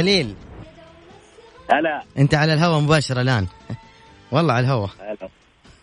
خليل. 0.00 0.34
هلا. 1.72 2.02
انت 2.18 2.34
على 2.34 2.54
الهواء 2.54 2.80
مباشرة 2.80 3.20
الآن. 3.20 3.46
والله 4.32 4.54
على 4.54 4.64
الهواء 4.64 4.90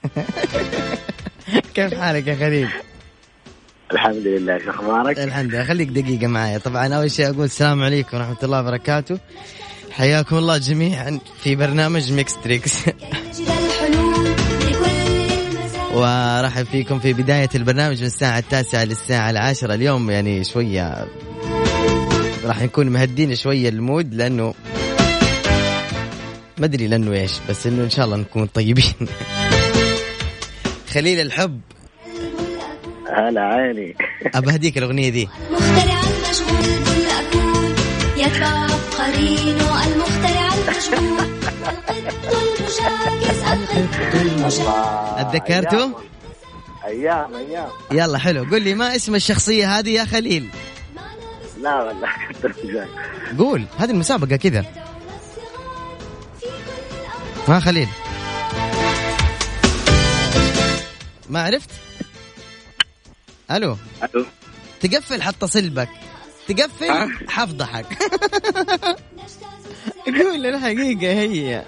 كيف 1.76 1.94
حالك 1.94 2.28
يا 2.28 2.36
خليل؟ 2.36 2.70
الحمد 3.92 4.28
لله 4.28 4.58
شو 4.58 4.70
أخبارك؟ 4.70 5.20
الحمد 5.20 5.52
لله. 5.52 5.64
خليك 5.64 5.90
دقيقة 5.90 6.28
معايا. 6.28 6.58
طبعا 6.58 6.94
أول 6.94 7.12
شيء 7.12 7.30
أقول 7.30 7.46
السلام 7.46 7.84
عليكم 7.84 8.18
ورحمة 8.18 8.38
الله 8.44 8.60
وبركاته. 8.60 9.20
حياكم 9.92 10.38
الله 10.38 10.58
جميعا 10.58 11.20
في 11.44 11.56
برنامج 11.56 12.12
Mix 12.12 12.38
Trix 12.44 12.86
ورحب 15.94 16.66
فيكم 16.66 17.00
في 17.00 17.14
بداية 17.14 17.50
البرنامج 17.56 18.00
من 18.00 18.08
الساعة 18.08 18.40
التاسعة 18.40 18.84
للساعة 18.84 19.30
العاشرة. 19.30 19.74
اليوم 19.74 20.12
يعني 20.12 20.44
شوية 20.44 21.08
راح 22.44 22.62
نكون 22.62 22.90
مهدين 22.90 23.36
شوية 23.36 23.70
المود 23.70 24.14
لأنه 24.14 24.54
ما 26.58 26.66
أدري 26.66 26.88
لأنه 26.88 27.14
إيش 27.14 27.32
بس 27.50 27.68
إنه 27.68 27.84
إن 27.84 27.90
شاء 27.90 28.06
الله 28.06 28.18
نكون 28.18 28.46
طيبين. 28.46 28.94
خليل 30.94 31.20
الحب. 31.20 31.62
هلا 33.18 33.42
عيني. 33.42 33.96
أبى 34.36 34.52
أهديك 34.52 34.78
الأغنية 34.78 35.10
دي. 35.10 35.30
مخترع 35.52 36.02
يتبع 38.18 38.68
قرينه 38.98 39.84
المخترع 39.88 40.54
المشغول 40.54 41.28
القط 41.58 42.36
المشاكس 42.36 43.44
القط 43.44 44.16
المشاكس 44.16 45.20
أتذكرته؟ 45.20 45.92
أيام 46.86 47.36
أيام. 47.36 47.68
يلا 47.92 48.18
حلو. 48.18 48.44
قل 48.44 48.62
لي 48.62 48.74
ما 48.74 48.96
اسم 48.96 49.16
الشخصية 49.16 49.80
هذه 49.80 49.90
يا 49.90 50.06
خليل؟ 50.06 50.50
لا 51.58 51.84
والله 51.84 52.10
قول 53.38 53.66
هذه 53.78 53.92
المسابقة 53.92 54.36
كذا. 54.36 54.66
ما 57.48 57.60
خليل. 57.60 57.88
ما 61.30 61.44
عرفت؟ 61.44 61.70
ألو. 63.52 63.78
ألو. 64.04 64.26
تقفل 64.80 65.22
حتصل 65.22 65.70
بك 65.70 65.90
تقفل 66.48 67.30
حفضحك. 67.30 67.86
قول 70.22 70.46
الحقيقة 70.46 71.12
هي؟ 71.12 71.66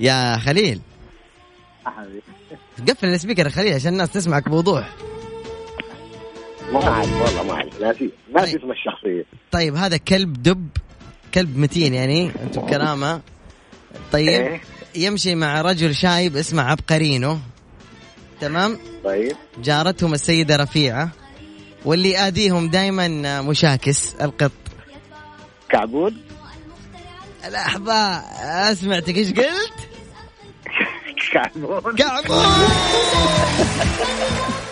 يا 0.00 0.38
خليل. 0.38 0.80
تقفل 2.86 3.06
السبيكر 3.06 3.50
خليل 3.50 3.74
عشان 3.74 3.92
الناس 3.92 4.10
تسمعك 4.10 4.48
بوضوح. 4.48 4.96
ما 6.72 6.88
اعرف 6.88 7.12
والله 7.22 7.42
ما 7.42 7.52
اعرف 7.52 7.80
ناسي 7.80 8.10
ناسي 8.34 8.52
طيب. 8.52 8.60
اسم 8.60 8.70
الشخصية. 8.70 9.24
طيب 9.50 9.76
هذا 9.76 9.96
كلب 9.96 10.42
دب 10.42 10.68
كلب 11.34 11.58
متين 11.58 11.94
يعني 11.94 12.30
أنتم 12.42 12.60
بكرامة 12.60 13.20
طيب 14.12 14.28
إيه. 14.28 14.60
يمشي 14.94 15.34
مع 15.34 15.60
رجل 15.60 15.94
شايب 15.94 16.36
اسمه 16.36 16.62
عبقرينو. 16.62 17.38
تمام؟ 18.40 18.78
طيب. 19.04 19.32
جارتهم 19.62 20.14
السيدة 20.14 20.56
رفيعة 20.56 21.10
واللي 21.84 22.18
آديهم 22.26 22.68
دايما 22.68 23.40
مشاكس 23.40 24.14
القط. 24.14 24.52
كعبود؟ 25.68 26.14
لحظة 27.50 28.22
سمعتك 28.74 29.16
إيش 29.16 29.32
قلت؟ 29.32 29.72
كعبود. 31.32 31.94
كعبون 31.98 32.38
يا 32.38 32.56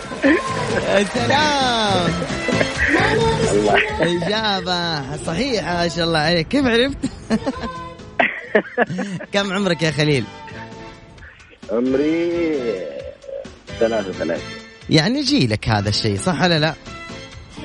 سلام 1.13 2.11
إجابة 4.01 5.17
صحيحة 5.25 5.73
ما 5.73 5.87
شاء 5.87 6.05
الله 6.05 6.19
عليك 6.19 6.47
كيف 6.47 6.65
عرفت؟ 6.65 6.97
كم 9.33 9.53
عمرك 9.53 9.81
يا 9.81 9.91
خليل؟ 9.91 10.23
عمري 11.71 12.31
ثلاثة 13.79 14.11
ثلاثة 14.11 14.43
يعني 14.89 15.21
جيلك 15.21 15.69
هذا 15.69 15.89
الشيء 15.89 16.17
صح 16.17 16.41
ولا 16.41 16.59
لا؟ 16.59 16.73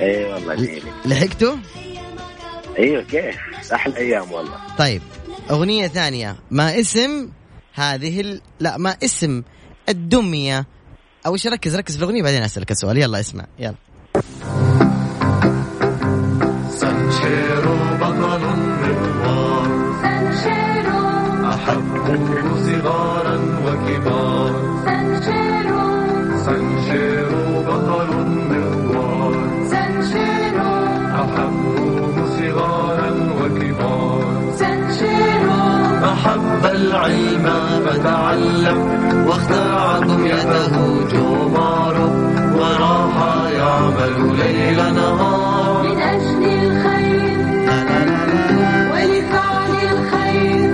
اي 0.01 0.25
والله 0.25 0.55
جيلي 0.55 0.81
لحقته؟ 1.05 1.57
أيوه 2.77 3.03
كيف 3.03 3.37
أحلى 3.73 3.97
أيام 3.97 4.31
والله 4.31 4.57
طيب 4.77 5.01
أغنية 5.51 5.87
ثانية 5.87 6.35
ما 6.51 6.79
اسم 6.79 7.29
هذه 7.73 8.21
ال... 8.21 8.41
لا 8.59 8.77
ما 8.77 8.97
اسم 9.03 9.43
الدمية 9.89 10.65
أول 11.25 11.39
شيء 11.39 11.51
ركز 11.51 11.75
ركز 11.75 11.97
في 11.97 12.03
الأغنية 12.03 12.23
بعدين 12.23 12.43
أسألك 12.43 12.71
السؤال. 12.71 12.97
يلا 12.97 13.19
اسمع. 13.19 13.45
يلا. 13.59 13.75
سانشيرو 16.69 17.75
بطل 18.01 18.41
مغوار 18.81 19.71
أحبه 21.49 22.55
صغارا 22.65 23.35
وكبار 23.65 24.40
فتعلم 38.31 38.79
واخترع 39.27 39.99
دميته 39.99 40.73
جومارو 41.11 42.09
وراح 42.55 43.15
يعمل 43.53 44.37
ليل 44.37 44.77
نهار. 44.77 45.83
من 45.83 46.01
أجل 46.01 46.43
الخير 46.63 47.37
ولفعل 48.93 49.73
الخير. 49.91 50.69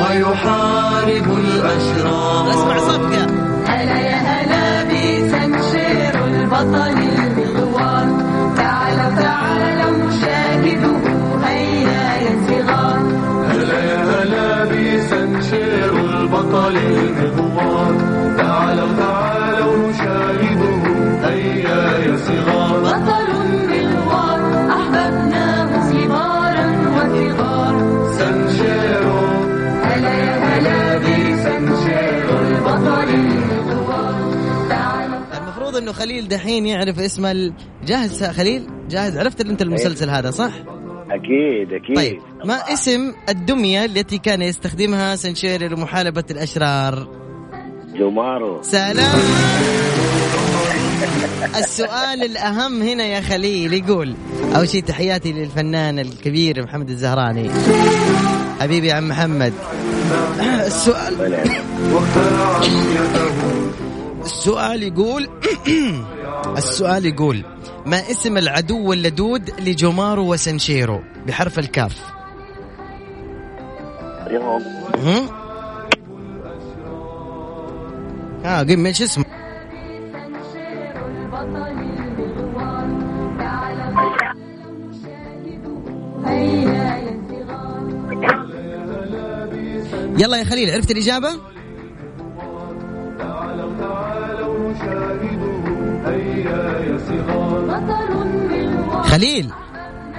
ويحارب 0.00 1.38
الأشرار. 1.38 2.50
اسمع 2.50 2.78
صفقة 2.78 3.26
هلا 3.68 3.98
يا 4.00 4.16
هلا 4.16 4.84
بسنشير 4.84 6.24
البطل 6.24 7.05
تعالوا 18.76 19.92
هيا 21.22 21.98
يا 22.06 22.16
صغار. 22.16 22.80
بطل 22.80 23.26
أحببناه 24.70 25.90
صغارا 25.90 26.66
وكبار 26.96 27.74
سنشيرو 28.18 29.18
هلا 29.82 30.14
يا 30.14 30.36
هلا 30.38 30.96
البطل 32.40 33.08
المفروض 35.38 35.76
إنه 35.76 35.92
خليل 35.92 36.28
دحين 36.28 36.66
يعرف 36.66 36.98
اسم 36.98 37.26
ال... 37.26 37.52
جاهز 37.84 38.24
خليل 38.24 38.66
جاهز 38.88 39.18
عرفت 39.18 39.40
أنت 39.40 39.62
المسلسل 39.62 40.10
هذا 40.10 40.30
صح؟ 40.30 40.52
أكيد 41.10 41.72
أكيد. 41.72 41.96
طيب 41.96 42.18
ما 42.44 42.54
اسم 42.54 43.14
الدمية 43.28 43.84
التي 43.84 44.18
كان 44.18 44.42
يستخدمها 44.42 45.16
سنشيري 45.16 45.68
لمحاربة 45.68 46.24
الأشرار؟ 46.30 47.25
جومارو 47.98 48.62
سلام. 48.62 49.20
السؤال 51.56 52.24
الأهم 52.24 52.82
هنا 52.82 53.04
يا 53.04 53.20
خليل 53.20 53.72
يقول 53.72 54.16
أول 54.56 54.68
شيء 54.68 54.82
تحياتي 54.82 55.32
للفنان 55.32 55.98
الكبير 55.98 56.62
محمد 56.62 56.90
الزهراني. 56.90 57.50
حبيبي 58.60 58.92
عم 58.92 59.08
محمد. 59.08 59.52
السؤال 60.66 61.34
السؤال 64.24 64.82
يقول 64.82 65.28
السؤال 66.56 67.06
يقول 67.06 67.44
ما 67.86 68.10
اسم 68.10 68.36
العدو 68.36 68.92
اللدود 68.92 69.60
لجومارو 69.60 70.32
وسنشيرو 70.32 71.00
بحرف 71.26 71.58
الكاف؟ 71.58 71.96
ها 78.46 78.62
قم 78.62 78.86
إيش 78.86 79.02
اسمه؟ 79.02 79.24
يلا 90.18 90.36
يا 90.36 90.44
خليل 90.44 90.70
عرفت 90.70 90.90
الإجابة؟ 90.90 91.28
خليل 99.02 99.50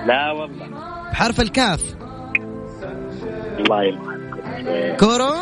لا 0.06 0.32
والله. 0.32 0.68
بحرف 1.12 1.42
الكاف. 1.42 1.96
الله 3.60 3.84
يلعنك 3.84 4.98
كورو؟ 5.00 5.34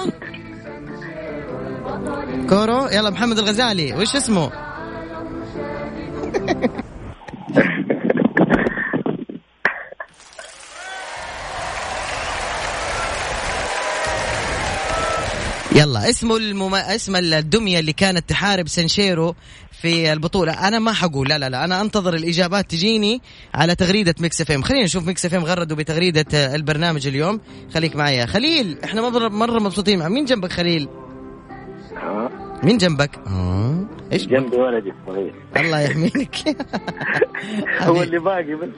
كورو؟ 2.50 2.88
يلا 2.88 3.10
محمد 3.10 3.40
الغزالي 3.40 3.94
وش 3.94 4.16
اسمه؟ 4.16 4.52
يلا 15.76 16.10
اسمه 16.10 16.38
المم... 16.38 16.76
اسم 16.76 17.16
الدمية 17.16 17.80
اللي 17.80 17.94
كانت 17.94 18.30
تحارب 18.30 18.68
سانشيرو 18.68 19.36
في 19.82 20.14
البطولة. 20.14 20.68
أنا 20.68 20.80
ما 20.80 20.94
حقول 20.94 21.30
لا 21.30 21.38
لا 21.38 21.50
لا 21.50 21.66
أنا 21.66 21.82
أنتظر 21.82 22.14
الإجابات 22.14 22.72
تجيني 22.72 23.22
على 23.54 23.76
تغريدة 23.76 24.16
Mix 24.20 24.42
FM. 24.42 24.64
خلينا 24.64 24.84
نشوف 24.84 25.08
Mix 25.08 25.26
FM 25.26 25.46
غردوا 25.46 25.78
بتغريدة 25.78 26.56
البرنامج 26.56 27.08
اليوم. 27.08 27.42
خليك 27.74 27.96
معي 27.96 28.28
خليل 28.28 28.78
إحنا 28.84 29.10
مرة 29.30 29.60
مبسوطين 29.60 30.00
مع 30.00 30.10
مين 30.10 30.26
جنبك 30.26 30.52
خليل؟ 30.52 30.88
مين 32.64 32.78
جنبك؟ 32.78 33.20
آه. 33.28 33.86
إيش 34.12 34.28
جنبي 34.28 34.58
ولدي 34.58 34.92
الصغير 35.02 35.34
الله 35.58 35.80
يحميك. 35.80 36.36
هو 37.88 38.04
اللي 38.04 38.20
باقي 38.20 38.56
بس. 38.56 38.70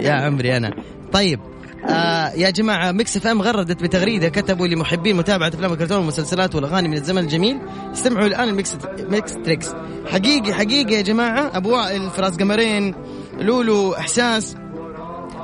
يا 0.00 0.12
عمري 0.12 0.56
أنا. 0.56 0.74
طيب 1.12 1.40
آه 1.88 2.28
يا 2.28 2.50
جماعة 2.50 2.92
Mix 2.92 3.16
FM 3.16 3.42
غردت 3.42 3.82
بتغريدة 3.82 4.28
كتبوا 4.28 4.66
لمحبين 4.66 5.16
متابعة 5.16 5.48
أفلام 5.48 5.72
الكرتون 5.72 5.98
والمسلسلات 5.98 6.54
والأغاني 6.54 6.88
من 6.88 6.94
الزمن 6.96 7.22
الجميل. 7.22 7.60
استمعوا 7.92 8.26
الآن 8.26 8.48
ال 8.48 8.55
Mix 8.55 8.76
Mix 9.10 9.34
Trix. 9.34 9.74
حقيقي 10.06 10.54
حقيقي 10.54 10.94
يا 10.94 11.02
جماعة 11.02 11.56
ابو 11.56 11.72
وائل 11.72 12.10
فراس 12.10 12.36
قمرين 12.36 12.94
لولو 13.40 13.94
إحساس. 13.94 14.56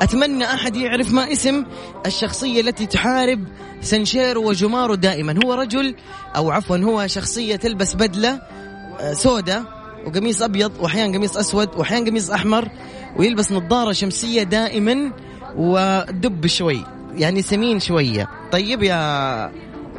أتمنى 0.02 0.44
أحد 0.44 0.76
يعرف 0.76 1.12
ما 1.12 1.32
اسم 1.32 1.64
الشخصية 2.06 2.61
التي 2.61 2.87
تحارب 2.87 3.44
سانشيرو 3.81 4.49
وجمارو 4.49 4.94
دائما. 4.94 5.35
هو 5.44 5.55
رجل 5.55 5.94
أو 6.37 6.50
عفوا 6.50 6.76
هو 6.76 7.06
شخصية 7.06 7.56
تلبس 7.56 7.94
بدلة 7.94 8.41
سوداء 9.12 9.85
وقميص 10.06 10.43
أبيض 10.43 10.73
واحيانا 10.81 11.17
قميص 11.17 11.37
أسود 11.37 11.69
واحيانا 11.76 12.06
قميص 12.06 12.31
أحمر 12.31 12.69
ويلبس 13.17 13.52
نظارة 13.52 13.93
شمسية 13.93 14.43
دائما 14.43 15.12
ودب 15.56 16.46
شوي 16.46 16.85
يعني 17.14 17.43
سمين 17.43 17.81
شوية. 17.81 18.29
طيب 18.52 18.82
يا 18.82 19.52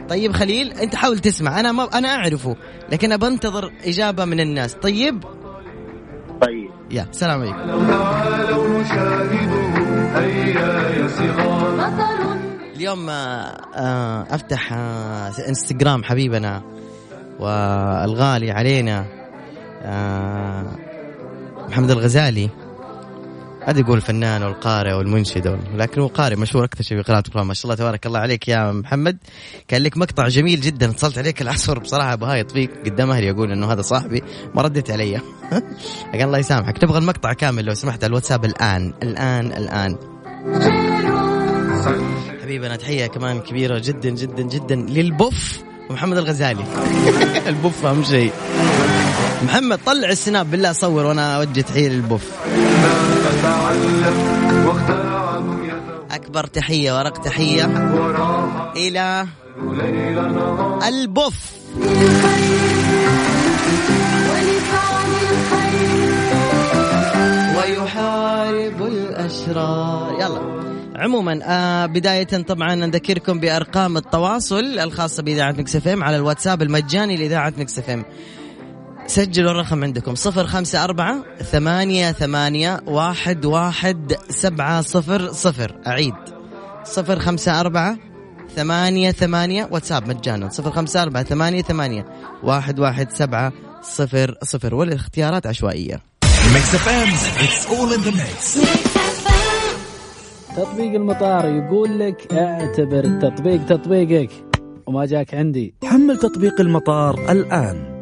طيب 0.10 0.32
خليل 0.32 0.72
أنت 0.72 0.96
حاول 0.96 1.20
تسمع 1.20 1.60
أنا 1.60 1.72
ما 1.72 1.98
أنا 1.98 2.16
أعرفه 2.16 2.56
لكن 2.92 3.12
أبى 3.12 3.28
أنتظر 3.28 3.72
إجابة 3.86 4.26
من 4.26 4.40
الناس. 4.40 4.74
طيب؟ 4.74 5.24
طيب. 6.42 6.70
يا 6.92 7.08
سلام 7.12 7.42
عليكم. 7.42 7.60
اليوم 12.76 13.10
آه، 13.10 13.14
آه، 13.76 14.28
أفتح 14.32 14.74
آه، 14.74 15.32
إنستغرام 15.50 16.04
حبيبنا 16.04 16.62
والغالي 17.40 18.52
علينا 18.52 19.06
محمد 21.70 21.92
الغزالي. 21.92 22.50
هذا 23.66 23.80
يقول 23.80 23.98
الفنان 23.98 24.44
والقارئ 24.44 24.94
والمنشد 24.94 25.48
وال- 25.48 25.78
لكن 25.78 26.02
هو 26.02 26.08
قارئ 26.08 26.36
مشهور 26.36 26.66
أكثر 26.66 26.84
شيء 26.84 26.98
بقراءة 27.02 27.24
القرآن 27.28 27.46
ما 27.48 27.54
شاء 27.54 27.64
الله 27.64 27.76
تبارك 27.76 28.06
الله 28.06 28.20
عليك 28.20 28.48
يا 28.48 28.72
محمد. 28.72 29.18
كان 29.68 29.82
لك 29.82 29.98
مقطع 29.98 30.28
جميل 30.28 30.62
جدا 30.62 30.90
اتصلت 30.90 31.18
عليك 31.18 31.42
العصر 31.42 31.80
بصراحة 31.80 32.16
بهايط 32.16 32.52
فيك 32.52 32.72
قدام 32.86 33.12
أهلي 33.12 33.28
يقول 33.28 33.52
إنه 33.52 33.72
هذا 33.72 33.82
صاحبي 33.82 34.24
ما 34.56 34.62
رديت 34.62 34.92
علي. 34.92 35.22
لكن 36.14 36.24
الله 36.26 36.38
يسامحك. 36.38 36.78
تبغى 36.78 36.98
المقطع 36.98 37.34
كامل 37.34 37.66
لو 37.66 37.74
سمحت 37.74 38.04
على 38.04 38.10
الواتساب 38.10 38.46
الآن 38.46 38.94
الآن 39.04 39.46
الآن. 39.46 39.98
حبيبنا 42.44 42.76
تحية 42.76 43.06
كمان 43.08 43.40
كبيرة 43.40 43.82
جدا 43.84 44.10
جدا 44.10 44.44
جدا 44.44 44.76
للبوف 44.76 45.60
ومحمد 45.90 46.18
الغزالي. 46.18 46.66
البوف 47.50 47.86
أهم 47.86 48.04
شيء. 48.04 48.32
محمد 49.46 49.80
طلع 49.86 50.10
السناب 50.10 50.52
بالله 50.52 50.72
صور 50.72 51.06
وأنا 51.06 51.38
اوجه 51.38 51.62
تحية 51.62 51.90
للبوف. 51.90 52.22
أكبر 56.12 56.46
تحية 56.46 56.98
وأرق 56.98 57.22
تحية 57.22 57.66
إلى 58.76 59.28
البوف. 60.88 61.36
ويحارب 67.58 68.82
الأشرار. 68.82 70.14
يلا. 70.20 70.56
عموما 70.96 71.40
آه 71.44 71.86
بداية 71.86 72.24
طبعا 72.24 72.76
نذكركم 72.76 73.40
بأرقام 73.40 73.98
التواصل 73.98 74.80
الخاصة 74.80 75.24
بإذاعة 75.24 75.52
Mix 75.52 75.76
FM 75.76 76.04
على 76.04 76.16
الواتساب 76.16 76.62
المجاني 76.62 77.16
لإذاعة 77.18 77.54
Mix 77.58 77.80
FM. 77.80 78.06
سجلوا 79.08 79.52
الرقم 79.52 79.84
عندكم. 79.84 80.16
صفر 80.16 80.48
خمسة 80.48 80.84
أربعة 80.84 81.16
ثمانية 81.52 82.12
ثمانية 82.12 82.82
واحد 82.88 83.46
واحد 83.46 84.16
سبعة 84.30 84.82
صفر 84.82 85.32
صفر. 85.32 85.76
أعيد. 85.88 86.14
صفر 86.84 87.20
خمسة 87.20 87.60
أربعة 87.60 87.98
ثمانية 88.56 89.12
ثمانية 89.12 89.68
واتساب 89.72 90.08
مجانا. 90.08 90.50
صفر 90.50 90.72
خمسة 90.72 91.04
أربعة 91.04 91.24
ثمانية 91.24 91.62
ثمانية 91.62 92.06
واحد 92.44 92.80
واحد 92.80 93.12
سبعة 93.12 93.54
صفر 93.82 94.38
صفر. 94.44 94.76
والاختيارات 94.76 95.48
عشوائية. 95.48 96.02
Mix 96.26 96.68
FM, 96.86 97.10
it's 97.46 97.66
all 97.70 97.90
in 97.98 98.02
the 98.08 98.16
mix. 98.16 98.68
تطبيق 100.58 100.94
المطار 100.94 101.46
يقول 101.46 102.00
لك 102.00 102.34
اعتبر 102.34 103.04
التطبيق 103.04 103.66
تطبيقك. 103.66 104.32
وما 104.88 105.06
جاك 105.06 105.34
عندي. 105.34 105.74
حمل 105.84 106.18
تطبيق 106.18 106.62
المطار 106.62 107.32
الآن. 107.32 107.95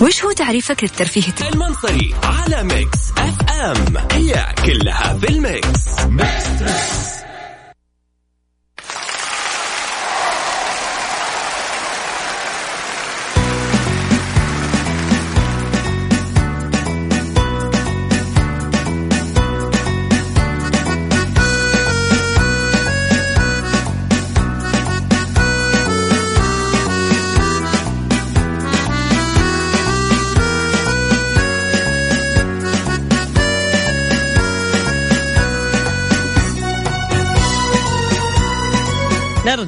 وش 0.00 0.24
هو 0.24 0.32
تعريفك 0.32 0.82
للترفيه؟ 0.84 1.22
المنصري 1.52 2.14
على 2.22 2.64
Mix 2.64 2.98
FM. 3.18 3.94
هي 4.12 4.46
كلها 4.66 5.18
في 5.18 5.28
الميكس. 5.28 5.84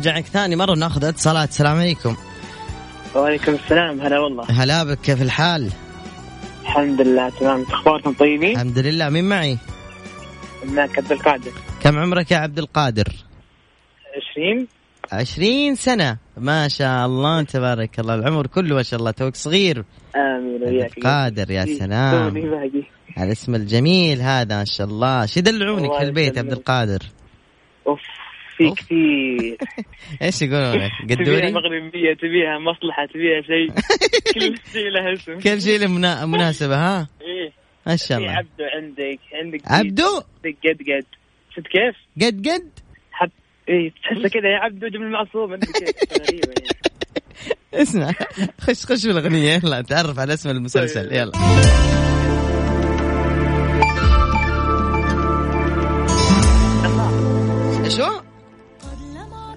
نرجع 0.03 0.21
ثاني 0.21 0.57
مرة 0.57 0.75
ناخذ 0.75 1.05
اتصالات 1.05 1.49
السلام 1.49 1.77
عليكم. 1.77 2.17
وعليكم 3.15 3.55
السلام. 3.55 4.01
هلا 4.01 4.19
والله. 4.19 4.45
هلا 4.51 4.85
بك 4.85 5.01
كيف 5.01 5.23
الحال؟ 5.23 5.71
الحمد 6.63 7.01
لله 7.01 7.29
تمام. 7.29 7.63
أخباركم 7.63 8.13
طيبين؟ 8.13 8.51
الحمد 8.51 8.79
لله. 8.79 9.09
مين 9.09 9.29
معي؟ 9.29 9.59
معك 10.65 10.99
عبد 10.99 11.13
القادر. 11.13 11.51
كم 11.83 11.99
عمرك 11.99 12.31
يا 12.31 12.37
عبد 12.37 12.59
القادر؟ 12.59 13.09
20 14.33 14.67
عشرين 15.13 15.75
سنة. 15.75 16.19
ما 16.37 16.69
شاء 16.69 17.07
الله 17.07 17.43
تبارك 17.43 18.01
الله. 18.01 18.15
العمر 18.15 18.47
كله 18.47 18.75
ما 18.75 18.83
شاء 18.83 19.01
الله. 19.01 19.11
توك 19.11 19.37
صغير. 19.37 19.85
آمين 20.17 20.63
عبد 20.63 20.73
وياك 20.73 20.99
القادر 20.99 21.51
يا 21.51 21.65
سلام. 21.65 22.29
توني 22.29 22.51
باقي. 22.51 22.83
الاسم 23.19 23.55
الجميل 23.55 24.21
هذا 24.21 24.57
ما 24.57 24.65
شاء 24.65 24.87
الله. 24.87 25.27
شو 25.27 25.41
يدلعونك 25.41 25.85
الله 25.85 25.99
في 25.99 26.05
البيت 26.05 26.33
يسلمك. 26.33 26.39
عبد 26.39 26.53
القادر؟ 26.53 27.03
أوف. 27.87 28.01
في. 28.71 28.75
كثير. 28.75 29.57
إيش 30.23 30.43
يقولون 30.43 30.73
لك 30.77 30.91
تبيها 31.09 31.17
قدوري 31.25 31.53
مغربية 31.53 32.15
تبيها 32.15 32.59
مصلحة 32.59 33.07
تبيها 33.07 33.43
شيء. 33.43 33.71
كل 34.35 34.57
شيء 34.73 34.89
له 34.91 35.13
اسم. 35.13 35.39
كل 35.39 35.63
شيء 35.63 35.79
له 35.81 35.87
منا- 35.87 36.27
مناسبة 36.27 36.77
ها؟ 36.77 37.09
إيه. 37.23 37.53
ما 37.87 37.97
شاء 37.97 38.19
في 38.19 38.25
الله. 38.25 38.33
عبدو 38.33 38.65
عندك 38.77 39.21
عندك 39.43 39.61
عبدو؟ 39.67 40.23
عندك 40.45 40.59
قد 40.65 40.79
قد. 40.83 41.07
شفت 41.57 41.67
كيف؟ 41.67 41.97
قد 42.27 42.49
قد؟ 42.49 42.71
حب 43.13 43.31
إيه 43.69 43.91
تحسه 43.91 44.29
كذا 44.29 44.49
يا 44.49 44.59
عبدو 44.59 44.89
جبن 44.89 45.03
المعصوم 45.03 45.53
عندك 45.53 45.69
غريبة 46.21 46.49
يعني. 46.61 47.83
اسمع 47.83 48.13
خش 48.61 48.87
خش 48.87 49.03
في 49.03 49.11
الأغنية 49.11 49.53
يلا 49.65 49.81
تعرف 49.83 50.19
على 50.19 50.35
اسم 50.35 50.51
المسلسل 50.51 51.09
طيب. 51.11 51.13
يلا. 51.13 51.33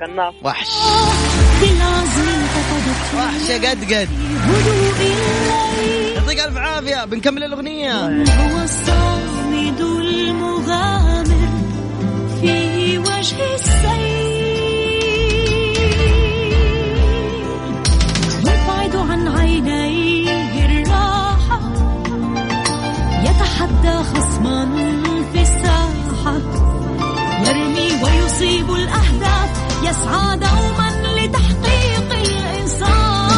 قناص 0.02 0.34
وحش. 0.44 0.68
وحش 3.18 3.50
يا 3.50 3.70
قد 3.70 3.94
قد. 3.94 4.10
يعطيك 6.16 6.40
ألف 6.40 6.58
عافية. 6.58 7.06
بنكمل 7.06 7.44
الأغنية. 7.44 8.06
هو 8.08 8.64
الصامد 8.64 9.82
المغامر 9.82 11.50
في 12.42 12.98
وجه 12.98 13.56
السيل 13.56 14.46
يبعد 18.42 18.96
عن 18.96 19.28
عينيه 19.28 20.66
الراحه 20.66 21.60
يتحدى 23.24 24.04
خصما 24.04 24.66
في 25.34 25.42
الساحة 25.42 26.36
يرمي 27.48 28.04
ويصيب 28.04 28.72
الأحد. 28.72 29.05
نسعى 29.96 30.38
دوما 30.38 30.90
لتحقيق 31.20 32.14
الإنصاف 32.14 33.32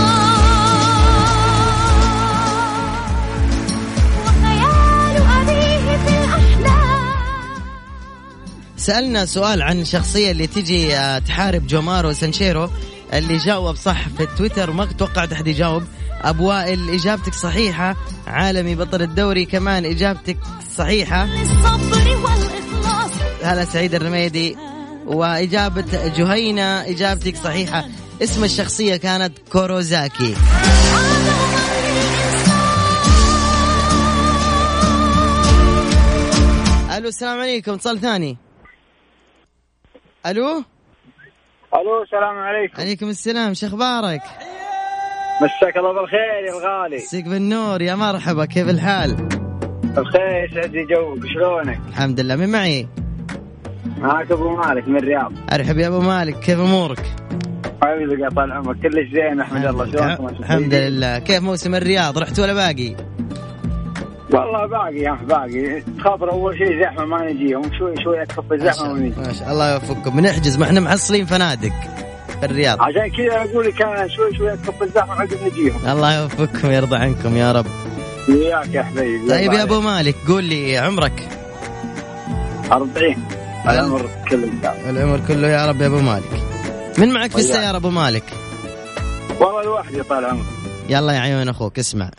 وخيال 4.25 5.23
أبيه 5.41 5.97
في 5.97 6.17
الأحلام 6.19 7.61
سألنا 8.77 9.25
سؤال 9.25 9.61
عن 9.61 9.81
الشخصية 9.81 10.31
اللي 10.31 10.47
تجي 10.47 10.97
آه، 10.97 11.19
تحارب 11.19 11.67
جومارو 11.67 12.13
سانشيرو 12.13 12.69
اللي 13.13 13.37
جاوب 13.37 13.75
صح 13.75 14.07
في 14.09 14.23
التويتر 14.23 14.71
ما 14.71 14.85
توقعت 14.85 15.31
أحد 15.31 15.47
يجاوب. 15.47 15.83
أبو 16.21 16.49
وائل 16.49 16.89
إجابتك 16.89 17.33
صحيحة 17.33 17.95
عالمي 18.27 18.75
بطل 18.75 19.01
الدوري 19.01 19.45
كمان 19.45 19.85
إجابتك 19.85 20.37
صحيحة. 20.77 21.27
هلا 23.43 23.65
سعيد 23.65 23.95
الرميدي. 23.95 24.66
وإجابة 25.07 26.07
جهينة 26.17 26.81
إجابتك 26.81 27.35
صحيحة. 27.35 27.85
اسم 28.23 28.43
الشخصية 28.43 28.95
كانت 28.95 29.39
كوروزاكي. 29.51 30.35
ألو 36.97 37.07
السلام 37.07 37.39
عليكم. 37.39 37.73
اتصال 37.73 37.99
ثاني. 37.99 38.37
ألو؟ 40.25 40.63
ألو 41.75 42.03
السلام 42.03 42.37
عليكم. 42.37 42.81
عليكم 42.81 43.09
السلام. 43.09 43.53
شو 43.53 43.67
أخبارك؟ 43.67 44.21
مساك 45.41 45.77
الله 45.77 45.93
بالخير 45.93 46.45
يا 46.47 46.51
الغالي. 46.51 46.95
مسيك 46.95 47.25
بالنور. 47.25 47.81
يا 47.81 47.95
مرحبا 47.95 48.45
كيف 48.45 48.69
الحال؟ 48.69 49.15
بخير 49.83 50.49
يسعد 50.51 50.71
لي 50.71 50.85
جوك 50.85 51.25
شلونك؟ 51.33 51.79
الحمد 51.87 52.19
لله. 52.19 52.35
من 52.35 52.49
معي؟ 52.49 52.87
معك 53.99 54.31
أبو 54.31 54.55
مالك 54.55 54.87
من 54.87 54.97
الرياض. 54.97 55.31
أرحب 55.53 55.77
يا 55.77 55.87
أبو 55.87 55.99
مالك 55.99 56.39
كيف 56.39 56.59
أمورك؟ 56.59 57.03
حبيبي 57.83 58.21
يا 58.21 58.29
طال 58.29 58.51
عمرك 58.51 58.77
كلش 58.79 59.13
زين 59.13 59.39
أحمد 59.39 59.65
الله 59.65 59.91
شلونكم 59.91 60.27
الحمد؟ 60.27 60.73
لله. 60.73 61.19
كيف 61.19 61.43
موسم 61.43 61.75
الرياض؟ 61.75 62.17
رحت 62.17 62.39
ولا 62.39 62.53
باقي؟ 62.53 62.95
والله 64.31 64.65
باقي 64.65 64.97
يا 64.97 65.17
باقي. 65.29 65.83
خاطر 65.99 66.31
أول 66.31 66.57
شيء 66.57 66.81
زحمة 66.81 67.05
ما 67.05 67.31
نجيهم 67.31 67.61
شوي 67.79 67.93
شوي 68.03 68.25
تخف 68.25 68.51
الزحمه 68.51 68.91
ونجي. 68.91 69.13
ما 69.17 69.33
شاء 69.33 69.51
الله 69.51 69.73
يوفقكم. 69.73 70.17
بنحجز 70.17 70.57
ما 70.57 70.65
إحنا 70.65 70.79
محصلين 70.79 71.25
فنادق 71.25 71.73
في 72.39 72.45
الرياض. 72.45 72.81
عشان 72.81 73.09
كذا 73.17 73.51
أقول 73.51 73.65
لك 73.65 73.81
أنا 73.81 74.07
شوي 74.07 74.35
شوي 74.37 74.57
تخف 74.57 74.83
الزحمة 74.83 75.13
عقب 75.13 75.37
نجيهم. 75.45 75.91
الله 75.91 76.21
يوفقكم 76.21 76.67
ويرضى 76.67 76.95
عنكم 76.95 77.37
يا 77.37 77.51
رب. 77.51 77.65
وياك 78.29 78.73
يا 78.73 78.83
حبيبي 78.83 79.29
طيب 79.29 79.53
يا 79.53 79.63
أبو 79.63 79.81
مالك 79.81 80.15
قول 80.27 80.43
لي 80.43 80.77
عمرك. 80.77 81.27
40 82.71 83.15
العمر 83.69 84.09
كله. 84.29 84.50
العمر 84.89 85.19
كله 85.27 85.47
يا 85.47 85.65
رب 85.65 85.81
يا 85.81 85.88
أبو 85.88 86.00
مالك. 86.00 86.43
من 86.97 87.13
معك 87.13 87.31
في. 87.31 87.38
السيارة 87.38 87.77
أبو 87.77 87.89
مالك؟ 87.89 88.24
والله 89.39 89.63
لوحدي 89.63 90.03
طال 90.03 90.25
عمرك 90.25 90.45
يلا 90.89 91.13
يا 91.13 91.19
عيون 91.19 91.50
أخوك 91.50 91.79
اسمع. 91.79 92.09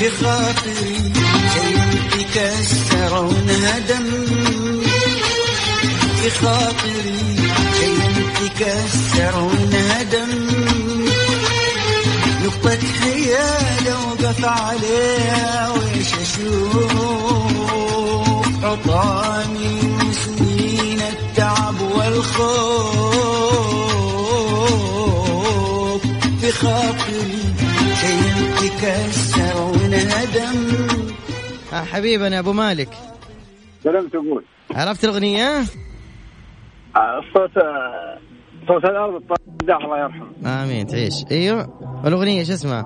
بخاطري 0.00 1.12
شيء 1.54 2.24
تكسرون 2.34 3.50
هدم 3.50 4.06
بخاطري 6.24 7.18
شيء 7.80 8.28
تكسرون 8.58 9.70
هدم 9.90 10.30
نقطة 12.64 12.86
حيادة 12.86 13.94
وقف 13.98 14.44
عليها 14.44 15.70
ويش 15.70 16.14
أشوف؟ 16.14 16.94
عطاني 18.64 19.80
سنين 20.12 21.00
التعب 21.00 21.80
والخوف. 21.80 22.84
بخاطري 26.42 27.42
شيء 28.00 28.50
تكسر 28.56 29.56
ونهدم 29.62 30.58
آه 31.72 31.84
حبيبنا 31.84 32.38
أبو 32.38 32.52
مالك. 32.52 32.88
سلام 33.84 34.08
تقول. 34.08 34.44
عرفت 34.70 35.04
الأغنية؟ 35.04 35.64
آه، 36.96 37.20
صوت 37.34 37.50
صوت 38.68 38.84
الأرض. 38.84 39.22
الله 39.70 39.98
يرحمه 39.98 40.62
آمين 40.62 40.86
تعيش. 40.86 41.14
أيوه. 41.30 41.68
والاغنيه 42.04 42.44
شو 42.44 42.52
اسمها؟ 42.52 42.84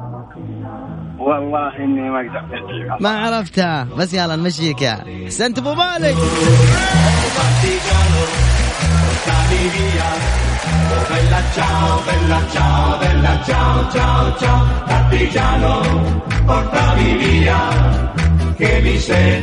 والله 1.19 1.77
إني 1.77 2.11
ما 2.11 2.21
أقدر 2.21 2.99
ما 3.01 3.19
عرفتها. 3.19 3.89
بس 3.99 4.15
يلا 4.15 4.37
نمشيك. 4.37 4.83
يا 4.83 5.05
احسنت 5.25 5.59
أبو 5.59 5.75
مالك. 5.75 6.17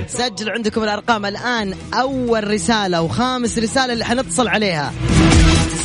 سجل 0.07 0.49
عندكم 0.49 0.83
الأرقام 0.83 1.25
الآن. 1.25 1.73
أول 1.93 2.51
رسالة 2.51 3.01
وخامس 3.01 3.59
رسالة 3.59 3.93
اللي 3.93 4.05
حنتصل 4.05 4.47
عليها. 4.47 4.91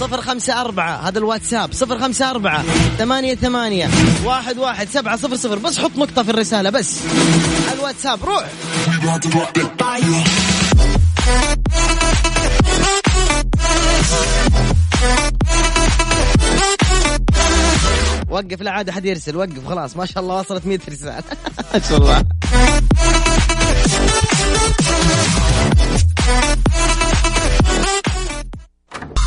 صفر 0.00 0.20
خمسة 0.20 0.60
أربعة. 0.60 1.08
هذا 1.08 1.18
الواتساب. 1.18 1.72
صفر 1.72 1.98
خمسة 1.98 2.30
أربعة. 2.30 2.64
ثمانية 2.98 3.34
ثمانية. 3.34 3.88
واحد 4.24 4.58
واحد 4.58 4.88
سبعة 4.88 5.16
صفر 5.16 5.36
صفر. 5.36 5.58
بس 5.58 5.78
حط 5.78 5.90
نقطة 5.96 6.22
في 6.22 6.30
الرسالة 6.30 6.70
بس. 6.70 6.98
على 7.68 7.78
الواتساب. 7.78 8.24
روح. 8.24 8.44
وقف. 18.30 18.60
لا 18.60 18.70
عاد 18.70 18.88
أحد 18.88 19.04
يرسل. 19.04 19.36
وقف. 19.36 19.68
خلاص. 19.68 19.96
ما 19.96 20.06
شاء 20.06 20.22
الله 20.22 20.34
وصلت 20.34 20.66
100 20.66 20.80
رسالة. 20.88 21.22
ما 21.74 21.80
شاء 21.88 21.98
الله. 21.98 22.24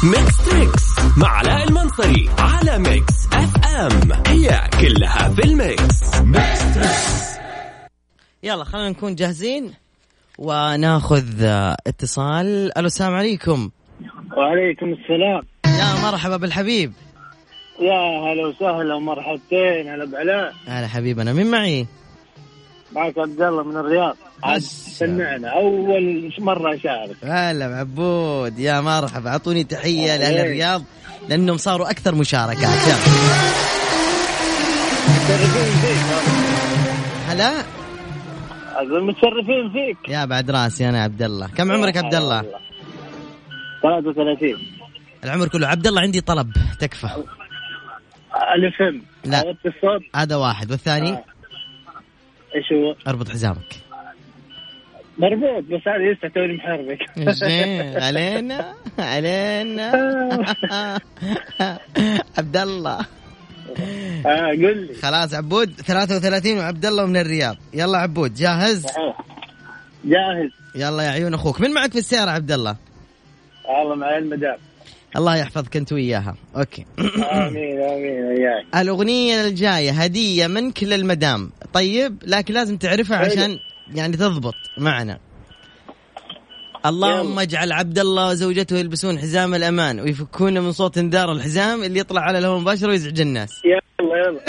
Mix 0.03 0.45
Trix 0.45 0.83
مع 1.17 1.27
علاء 1.27 1.67
المنصري 1.67 2.29
على 2.39 2.79
Mix 2.79 3.13
FM. 3.33 4.11
هي 4.27 4.69
كلها 4.81 5.29
في 5.29 5.43
ال 5.43 5.55
mix. 5.55 6.01
يلا 8.43 8.63
خلينا 8.63 8.89
نكون 8.89 9.15
جاهزين 9.15 9.73
وناخذ 10.37 11.43
آه، 11.43 11.77
اتصال. 11.87 12.77
ألو 12.77 12.87
السلام 12.87 13.13
عليكم. 13.13 13.69
وعليكم 14.37 14.93
السلام. 14.93 15.41
يا 15.65 16.11
مرحبا 16.11 16.37
بالحبيب. 16.37 16.93
يا 17.79 18.33
هلا 18.33 18.47
وسهلا 18.47 18.95
ومرحبتين 18.95 19.87
هلا 19.87 20.05
بعلاء. 20.05 20.53
هلا 20.67 20.87
حبيبنا. 20.87 21.33
من 21.33 21.51
معي؟ 21.51 21.87
معك 22.95 23.17
عبد 23.17 23.41
الله 23.41 23.63
من 23.63 23.77
الرياض. 23.77 24.15
سمعنا. 24.59 25.49
أول 25.49 26.33
مرة 26.39 26.75
أشارك. 26.75 27.15
هلا 27.23 27.65
عبود 27.65 28.59
يا 28.59 28.81
مرحبا. 28.81 29.29
أعطوني 29.29 29.63
تحية 29.63 30.17
لأهل. 30.17 30.37
الرياض 30.39 30.83
لأنهم 31.29 31.57
صاروا 31.57 31.89
أكثر 31.89 32.15
مشاركات. 32.15 32.79
هلا. 37.27 37.53
متشرفين 38.81 39.71
فيك. 39.73 40.09
يا 40.09 40.25
بعد 40.25 40.51
راسي 40.51 40.89
أنا 40.89 41.03
عبد 41.03 41.21
الله. 41.21 41.47
كم 41.47 41.71
عمرك 41.71 41.97
عبد 41.97 42.15
الله؟ 42.15 42.41
33 43.83 44.57
العمر 45.23 45.47
كله. 45.47 45.67
عبد 45.67 45.87
الله 45.87 46.01
عندي 46.01 46.21
طلب. 46.21 46.51
تكفى. 46.79 47.07
ألف 48.55 48.81
إم. 48.81 49.01
لا. 49.25 49.55
هذا 50.15 50.35
واحد. 50.35 50.71
والثاني؟ 50.71 51.11
آه. 51.11 51.32
إيش 52.55 52.71
هو؟ 52.73 52.95
أربط 53.07 53.29
حزامك. 53.29 53.73
مربوط 55.17 55.63
بس 55.63 55.81
هذا 55.87 56.11
لسه 56.13 56.27
توني 56.27 56.53
محرك 56.53 56.99
علينا 58.03 58.73
علينا. 58.99 59.91
عبد 62.37 62.57
الله. 62.57 62.99
آه 64.25 64.47
قل 64.51 64.77
لي. 64.87 64.93
خلاص 64.93 65.33
عبود 65.33 65.71
33 65.81 66.57
وعبد 66.57 66.85
الله 66.85 67.05
من 67.05 67.17
الرياض. 67.17 67.55
يلا 67.73 67.97
عبود 67.97 68.33
جاهز؟ 68.33 68.81
صحيح 68.83 69.17
جاهز. 70.05 70.49
يلا 70.75 71.03
يا 71.03 71.09
عيون 71.09 71.33
أخوك. 71.33 71.61
من 71.61 71.71
معك 71.73 71.91
في 71.91 71.97
السيارة 71.99 72.31
عبد 72.31 72.51
الله؟ 72.51 72.75
الله 73.83 73.95
معي 73.95 74.17
المدام. 74.17 74.57
الله 75.15 75.35
يحفظك 75.35 75.77
أنت 75.77 75.93
وياها. 75.93 76.35
أوكي. 76.57 76.85
آمين 77.31 77.81
آمين 77.81 78.25
وياك. 78.25 78.65
الأغنية 78.75 79.41
الجاية 79.47 79.91
هدية 79.91 80.47
منك 80.47 80.83
للمدام 80.83 81.51
طيب 81.73 82.17
لكن 82.25 82.53
لازم 82.53 82.77
تعرفها 82.77 83.17
حلو. 83.17 83.31
عشان 83.31 83.59
يعني 83.95 84.17
تضبط 84.17 84.53
معنا. 84.77 85.19
اللهم 86.85 87.39
اجعل 87.39 87.71
عبد 87.71 87.99
الله 87.99 88.27
وزوجته 88.29 88.77
يلبسون 88.77 89.19
حزام 89.19 89.55
الأمان 89.55 89.99
ويفكون 89.99 90.59
من 90.59 90.71
صوت 90.71 90.97
انذار 90.97 91.31
الحزام 91.31 91.83
اللي 91.83 91.99
يطلع 91.99 92.21
على 92.21 92.37
الهواء 92.37 92.59
مباشرة 92.59 92.87
ويزعج 92.87 93.21
الناس. 93.21 93.61
يلا 93.65 94.17
يلا. 94.17 94.39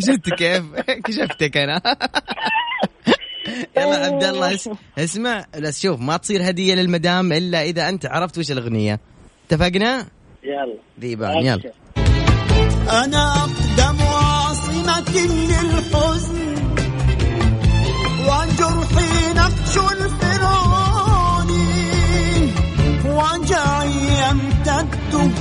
شفت 0.06 0.30
كيف؟ 0.34 0.62
كشفتك 1.04 1.56
أنا. 1.56 1.82
يلا 3.76 4.06
عبد 4.06 4.24
الله 4.24 4.54
اس- 4.54 4.70
اسمع. 4.98 5.44
لا 5.58 5.70
شوف 5.70 6.00
ما 6.00 6.16
تصير 6.16 6.48
هدية 6.48 6.74
للمدام 6.74 7.32
إلا 7.32 7.62
إذا 7.62 7.88
أنت 7.88 8.06
عرفت 8.06 8.38
وش 8.38 8.50
الأغنية. 8.50 9.00
اتفقنا؟ 9.50 10.06
يلا. 10.44 10.78
ذيبان 11.00 11.36
يلا. 11.46 11.72
أنا 13.04 13.32
أقدم 13.34 13.96
عاصمة 14.88 15.26
للحزن 15.26 16.54
وجرحي 18.28 19.32
نقش 19.36 19.74
الفرعون. 19.92 21.50
وجعي 23.06 23.96
يمتد. 24.22 25.32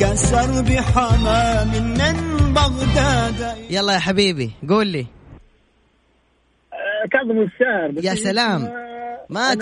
كسرب 0.00 0.68
حمام 0.72 1.68
من 1.68 2.52
بغداد. 2.54 3.56
يلا 3.70 3.92
يا 3.92 3.98
حبيبي 3.98 4.50
قول 4.68 4.86
لي. 4.86 5.06
آه، 6.72 7.08
كاظم 7.12 7.38
الساهر 7.40 8.04
يا 8.04 8.14
سلام. 8.14 8.91
ما. 9.32 9.54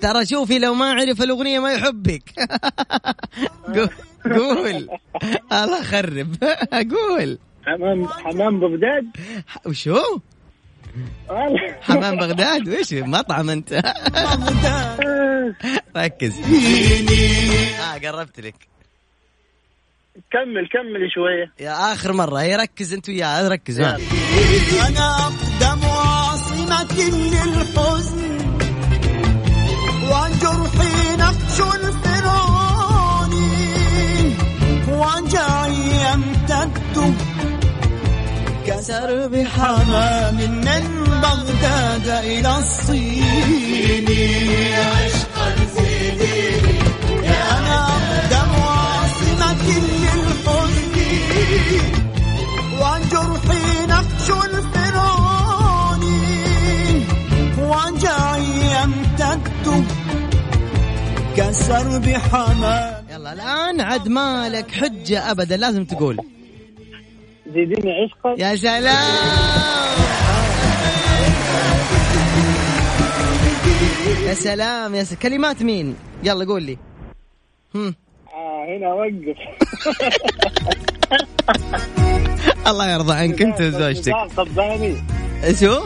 ترى 0.00 0.26
شوفي 0.26 0.58
لو 0.58 0.74
ما 0.74 0.92
عرف 0.92 1.22
الأغنية 1.22 1.58
ما 1.58 1.72
يحبك. 1.72 2.22
قول 3.74 3.88
قول. 4.24 4.88
الله 5.52 5.82
خرب 5.82 6.36
قول. 6.94 7.38
حمام 7.66 8.06
حمام 8.08 8.60
بغداد؟ 8.60 9.06
وشو. 9.66 9.98
حمام 11.80 12.16
بغداد؟ 12.16 12.68
وش 12.68 12.92
مطعم 12.92 13.50
أنت؟ 13.50 13.72
ركز. 15.96 16.34
آه 17.80 17.98
قربت 17.98 18.40
لك. 18.40 18.54
كمل 20.32 20.68
كمل 20.72 21.10
شوية. 21.14 21.52
يا 21.60 21.92
آخر 21.92 22.12
مرة. 22.12 22.38
هي 22.40 22.56
ركز 22.56 22.92
أنت 22.92 23.08
وياه 23.08 23.48
ركز. 23.48 23.80
ها. 23.80 23.98
أنا 24.88 25.16
أقدم 25.16 25.84
عاصمة 25.88 26.92
للحزن. 26.94 28.23
وجرحي 30.44 31.16
نقش 31.16 31.58
الفرعون. 31.74 33.32
وجعي 34.88 35.76
يمتد 36.04 37.14
كسر 38.66 39.28
بحمام 39.28 40.36
من 40.36 40.84
بغداد 41.22 42.08
إلى 42.08 42.58
الصين. 42.58 44.06
عشقا 44.74 45.48
زيديني 45.76 46.78
أنا 47.28 47.78
أقدم 47.88 48.52
عاصمة 48.62 49.66
للحزن. 50.04 50.94
وجرحي 52.80 53.86
نقش 53.86 54.26
الفرعون. 54.44 54.93
كسر 61.36 61.98
بحمام. 61.98 63.04
يلا 63.10 63.32
الآن 63.32 63.80
عد 63.80 64.08
مالك 64.08 64.70
حجة 64.70 65.30
أبدا 65.30 65.56
لازم 65.56 65.84
تقول. 65.84 66.18
زيديني 67.46 67.92
عشقا 67.92 68.34
يا 68.38 68.56
سلام. 68.56 68.84
يا 74.26 74.34
سلام 74.34 74.94
يا 74.94 75.04
سلام 75.04 75.20
كلمات 75.22 75.62
مين؟ 75.62 75.96
يلا 76.22 76.44
قول 76.44 76.62
لي. 76.62 76.78
هم. 77.74 77.94
آه 78.34 78.66
هنا 78.68 78.92
وقف. 78.92 79.38
الله 82.68 82.90
يرضى 82.92 83.14
عنك 83.14 83.42
انت 83.42 83.60
وزوجتك. 83.60 84.14
شو؟ 85.60 85.80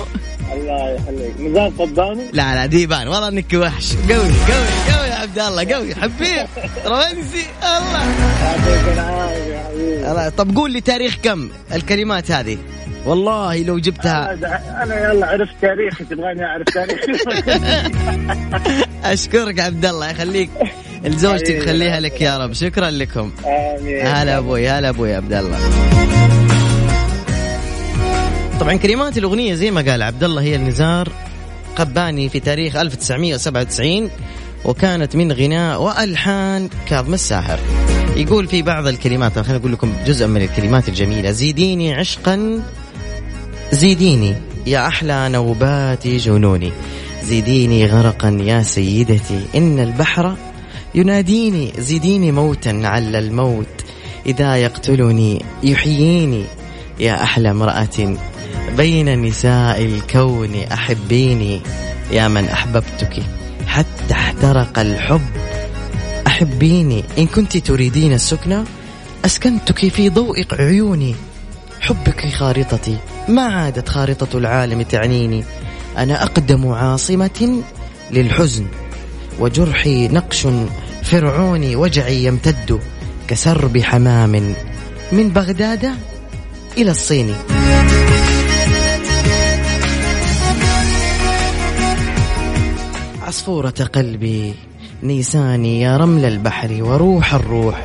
الله 0.53 0.91
يخليك. 0.91 1.41
نزار 1.41 1.73
قباني؟ 1.79 2.23
لا 2.33 2.55
لا 2.55 2.67
ديبان. 2.67 3.09
والله 3.09 3.29
إنك 3.29 3.53
وحش. 3.55 3.93
قوي 4.09 4.19
قوي 4.19 4.95
قوي 4.97 5.09
يا 5.09 5.15
عبد 5.15 5.39
الله 5.39 5.75
قوي. 5.75 5.95
حبيب. 5.95 6.47
رومانسي 6.87 7.47
الله. 7.63 8.05
يعطيك 8.43 8.93
العافية 8.95 9.55
يا 9.55 9.65
حبيبي. 9.65 10.11
الله. 10.11 10.29
طب 10.29 10.57
قول 10.57 10.73
لي 10.73 10.81
تاريخ 10.81 11.17
كم؟ 11.23 11.49
الكلمات 11.75 12.31
هذه. 12.31 12.59
والله 13.07 13.63
لو 13.63 13.79
جبتها. 13.79 14.33
أنا 14.33 14.83
أنا 14.83 15.11
يلا 15.11 15.27
عرفت 15.27 15.55
تاريخي 15.63 16.05
تبغاني 16.05 16.45
أعرف 16.45 16.67
تاريخي. 16.75 17.13
أشكرك 19.13 19.61
عبد 19.61 19.87
الله. 19.87 20.11
يخليك 20.11 20.51
لزوجتك 21.05 21.63
خليها 21.65 22.01
لك 22.01 22.21
يا 22.21 22.39
رب. 22.39 22.53
شكرا 22.53 22.91
لكم. 22.91 23.33
آمين. 23.47 24.07
هلا 24.07 24.39
أبوي 24.39 24.69
هلا 24.69 24.89
أبوي 24.89 25.15
عبد 25.15 25.33
الله. 25.33 25.59
طبعا 28.61 28.77
كلمات 28.77 29.19
الأغنية 29.19 29.55
زي 29.55 29.71
ما 29.71 29.81
قال 29.81 30.03
عبد 30.03 30.25
الله 30.25 30.43
هي 30.43 30.57
النزار 30.57 31.09
قباني 31.77 32.29
في 32.29 32.41
تاريخ 32.41 32.77
1997 32.77 34.11
وكانت 34.65 35.17
من 35.17 35.33
غناء 35.33 35.83
وألحان 35.83 36.69
كاظم 36.89 37.15
الساهر 37.15 37.59
يقول 38.17 38.47
في 38.47 38.63
بعض 38.63 38.87
الكلمات 38.87 39.39
خليني 39.39 39.61
أقول 39.61 39.73
لكم 39.73 39.93
جزء 40.07 40.27
من 40.27 40.43
الكلمات 40.43 40.89
الجميلة 40.89 41.31
زيديني 41.31 41.95
عشقا 41.95 42.63
زيديني 43.73 44.35
يا 44.67 44.87
أحلى 44.87 45.29
نوبات 45.29 46.07
جنوني. 46.07 46.73
زيديني 47.23 47.87
غرقا 47.87 48.39
يا 48.45 48.63
سيدتي 48.63 49.41
إن 49.55 49.79
البحر 49.79 50.37
يناديني 50.95 51.73
زيديني 51.79 52.33
موتا 52.33 52.81
عل 52.85 53.17
الموت. 53.17 53.85
إذا 54.27 54.57
يقتلني 54.57 55.45
يحييني 55.63 56.45
يا 57.01 57.23
أحلى 57.23 57.51
امرأة 57.51 58.17
بين 58.77 59.23
نساء 59.23 59.85
الكون 59.85 60.55
أحبيني 60.73 61.61
يا 62.11 62.29
من 62.29 62.45
أحببتك. 62.45 63.23
حتى 63.67 64.13
احترق 64.13 64.79
الحب. 64.79 65.27
أحبيني. 66.27 67.05
إن 67.19 67.27
كنت 67.27 67.57
تريدين 67.57 68.13
السكنى 68.13 68.65
أسكنتك 69.25 69.89
في 69.89 70.09
ضوء 70.09 70.47
عيوني. 70.53 71.15
حبك 71.81 72.29
خارطتي. 72.29 72.97
ما 73.29 73.43
عادت 73.43 73.89
خارطة 73.89 74.39
العالم 74.39 74.83
تعنيني. 74.83 75.45
أنا 75.99 76.23
أقدم 76.23 76.69
عاصمة 76.69 77.63
للحزن 78.11 78.67
وجرحي 79.41 80.09
نقش 80.09 80.47
فرعوني 81.03 81.77
وجعي 81.77 82.25
يمتد 82.25 82.81
كسرب 83.29 83.79
حمام. 83.79 84.55
من 85.13 85.29
بغداد 85.29 85.91
إلى 86.79 86.91
الصين. 86.91 87.35
عصفورة 93.29 93.75
قلبي 93.95 94.55
نيساني 95.03 95.81
يا 95.81 95.97
رمل 95.97 96.25
البحر 96.25 96.83
وروح 96.83 97.35
الروح 97.35 97.85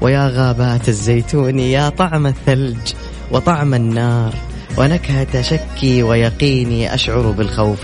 ويا 0.00 0.28
غابات 0.28 0.88
الزيتون 0.88 1.58
يا 1.58 1.88
طعم 1.88 2.26
الثلج 2.26 2.92
وطعم 3.32 3.74
النار 3.74 4.34
ونكهة 4.78 5.42
شكي 5.42 6.02
ويقيني 6.02 6.94
أشعر 6.94 7.30
بالخوف 7.30 7.78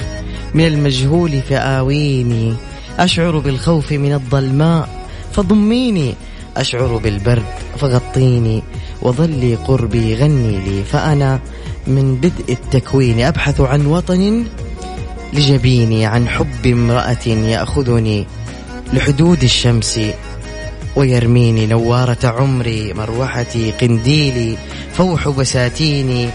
من 0.54 0.66
المجهول 0.66 1.40
فآويني 1.42 2.54
أشعر 2.98 3.38
بالخوف 3.38 3.92
من 3.92 4.12
الظلماء 4.12 4.88
فضميني 5.32 6.14
أشعر 6.56 6.96
بالبرد 6.96 7.54
فغطيني 7.78 8.62
وظلي 9.02 9.54
قربي 9.54 10.14
غني 10.14 10.58
لي 10.58 10.84
فأنا 10.84 11.40
من 11.86 12.16
بدء 12.16 12.52
التكوين 12.52 13.20
أبحث 13.20 13.60
عن 13.60 13.86
وطن 13.86 14.44
لجبيني 15.32 16.06
عن 16.06 16.28
حب 16.28 16.66
امرأة 16.66 17.26
يأخذني 17.26 18.26
لحدود 18.92 19.42
الشمس 19.42 20.00
ويرميني 20.96 21.66
نوارة 21.66 22.18
عمري 22.24 22.92
مروحتي 22.92 23.70
قنديلي 23.70 24.56
فوح 24.94 25.28
بساتيني. 25.28 26.28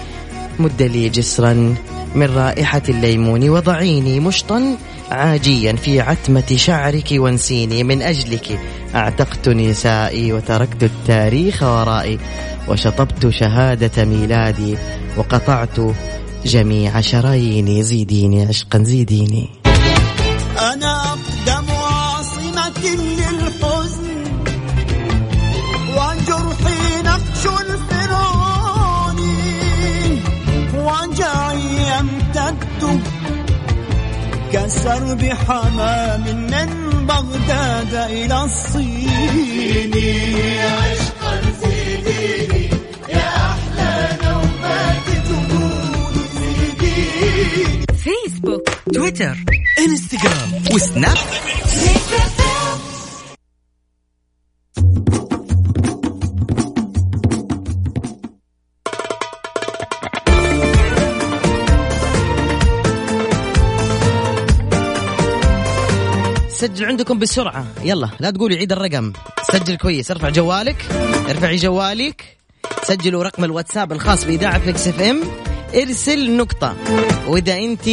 مد 0.60 0.82
لي 0.82 1.10
جسرا 1.10 1.76
من 2.16 2.26
رائحة 2.36 2.82
الليمون 2.90 3.50
وضعيني 3.50 4.20
مشطا 4.20 4.78
عاجيا 5.12 5.74
في 5.74 6.02
عتمة 6.02 6.54
شعرك 6.56 7.08
وانسيني. 7.12 7.84
من 7.84 8.02
أجلك 8.02 8.60
أعتقت 8.96 9.50
نسائي 9.50 10.34
وتركت 10.34 10.84
التاريخ 10.84 11.64
ورائي 11.64 12.20
وشطبت 12.68 13.30
شهادة 13.30 14.06
ميلادي 14.06 14.78
وقطعت 15.18 15.80
جميع 16.46 17.02
شراييني 17.02 17.84
زيديني 17.84 18.46
عشقا 18.46 18.84
زيديني. 18.84 19.50
أنا 20.60 21.04
أقدم 21.04 21.72
عاصمة 21.72 22.80
للحزن 22.96 24.24
وجرحي 25.90 27.02
نقش 27.06 27.46
الفرعون 27.62 29.20
وجعي 30.76 31.64
يمتد 32.00 33.02
كسرب 34.54 35.24
حمام 35.48 36.24
من 36.52 36.70
بغداد 37.08 37.94
إلى 37.94 38.44
الصين. 38.44 39.92
تويتر 48.94 49.38
انستغرام 49.80 50.52
وسناب 50.74 51.18
سجل 66.50 66.86
عندكم 66.86 67.20
بسرعة. 67.20 67.66
يلا 67.84 68.10
لا 68.20 68.32
تقولي 68.32 68.58
عيد 68.58 68.72
الرقم. 68.72 69.14
سجل 69.52 69.76
كويس 69.76 70.12
ارفع 70.12 70.30
جوالك. 70.30 70.86
ارفعي 71.30 71.56
جوالك. 71.56 72.38
سجلوا 72.84 73.24
رقم 73.24 73.44
الواتساب 73.44 73.92
الخاص 73.92 74.26
بإذاعة 74.26 74.62
Mix 74.68 74.88
FM 74.88 75.22
ارسل 75.76 76.38
نقطة. 76.38 76.76
وإذا 77.28 77.58
أنت 77.58 77.90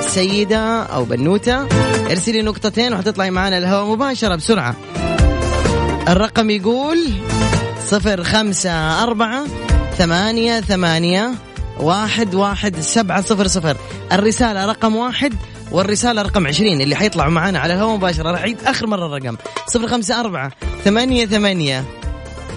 سيدة 0.00 0.82
أو 0.82 1.04
بنوتة 1.04 1.66
ارسلي 2.10 2.42
نقطتين 2.42 2.92
وحتطلعي 2.94 3.30
معنا 3.30 3.58
الهواء 3.58 3.94
مباشرة 3.94 4.34
بسرعة. 4.36 4.76
الرقم 6.08 6.50
يقول 6.50 6.98
صفر 7.86 8.24
خمسة 8.24 9.02
أربعة 9.02 9.44
ثمانية 9.98 10.60
ثمانية 10.60 11.30
واحد 11.80 12.34
واحد 12.34 12.80
سبعة 12.80 13.20
صفر 13.20 13.46
صفر. 13.46 13.76
الرسالة 14.12 14.66
رقم 14.66 14.96
واحد 14.96 15.34
والرسالة 15.72 16.22
رقم 16.22 16.46
عشرين 16.46 16.80
اللي 16.80 16.96
حيطلعوا 16.96 17.30
معنا 17.30 17.58
على 17.58 17.74
الهواء 17.74 17.96
مباشرة. 17.96 18.30
راح 18.30 18.40
أعيد 18.40 18.58
آخر 18.66 18.86
مرة 18.86 19.06
الرقم. 19.06 19.36
صفر 19.66 19.88
خمسة 19.88 20.20
أربعة 20.20 20.52
ثمانية 20.84 21.26
ثمانية 21.26 21.84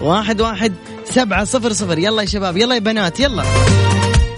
واحد 0.02 0.42
واحد 0.42 0.74
سبعة 1.06 1.44
صفر 1.44 1.74
صفر. 1.74 2.00
يلا 2.00 2.22
يا 2.22 2.28
شباب 2.28 2.58
يلا 2.58 2.76
يا 2.76 2.80
بنات 2.80 3.20
يلا. 3.20 3.44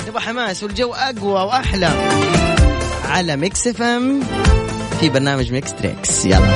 نبغى 0.09 0.21
حماس 0.21 0.63
والجو 0.63 0.93
أقوى 0.93 1.31
وأحلى. 1.31 1.89
على 3.05 3.35
Mix 3.35 3.67
FM 3.67 4.21
في 4.99 5.09
برنامج 5.09 5.51
Mix 5.51 5.73
Trix 5.73 6.25
يلا. 6.25 6.55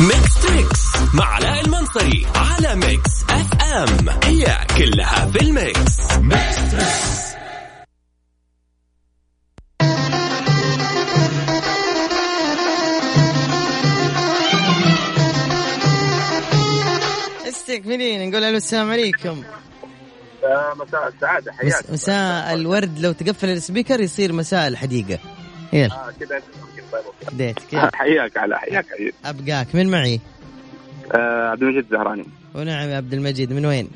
Mix 0.00 0.42
Trix 0.42 0.80
مع 1.14 1.24
علاء 1.24 1.64
المنصري 1.64 2.26
على 2.34 2.74
Mix 2.74 3.10
FM 3.30 4.08
هي 4.24 4.58
كلها 4.78 5.26
في 5.26 5.40
ال 5.40 5.55
mix 5.55 5.98
استكملين 17.48 18.30
نقول 18.30 18.44
ألو 18.44 18.56
السلام 18.56 18.90
عليكم. 18.90 19.44
مساء 20.80 21.08
السعادة 21.08 21.52
حياك 21.52 21.66
مس- 21.84 21.90
مساء 21.90 22.54
الورد. 22.54 22.98
لو 22.98 23.12
تقفل 23.12 23.48
السبيكر 23.48 24.00
يصير 24.00 24.32
مساء 24.32 24.68
الحديقة. 24.68 25.18
يلا. 25.72 25.94
آه 25.94 26.10
كذا 26.20 26.40
طيب 27.38 27.54
كيف؟ 27.70 27.80
حياك 27.94 28.36
على 28.36 28.58
حياك 28.58 28.86
حياك 28.98 29.14
أبقاك. 29.24 29.74
من 29.74 29.90
معي؟ 29.90 30.20
آه 31.14 31.48
عبد 31.50 31.62
المجيد 31.62 31.84
الزهراني. 31.84 32.24
ونعم 32.54 32.88
يا 32.88 32.96
عبد 32.96 33.12
المجيد. 33.14 33.52
من 33.52 33.66
وين؟ 33.66 33.88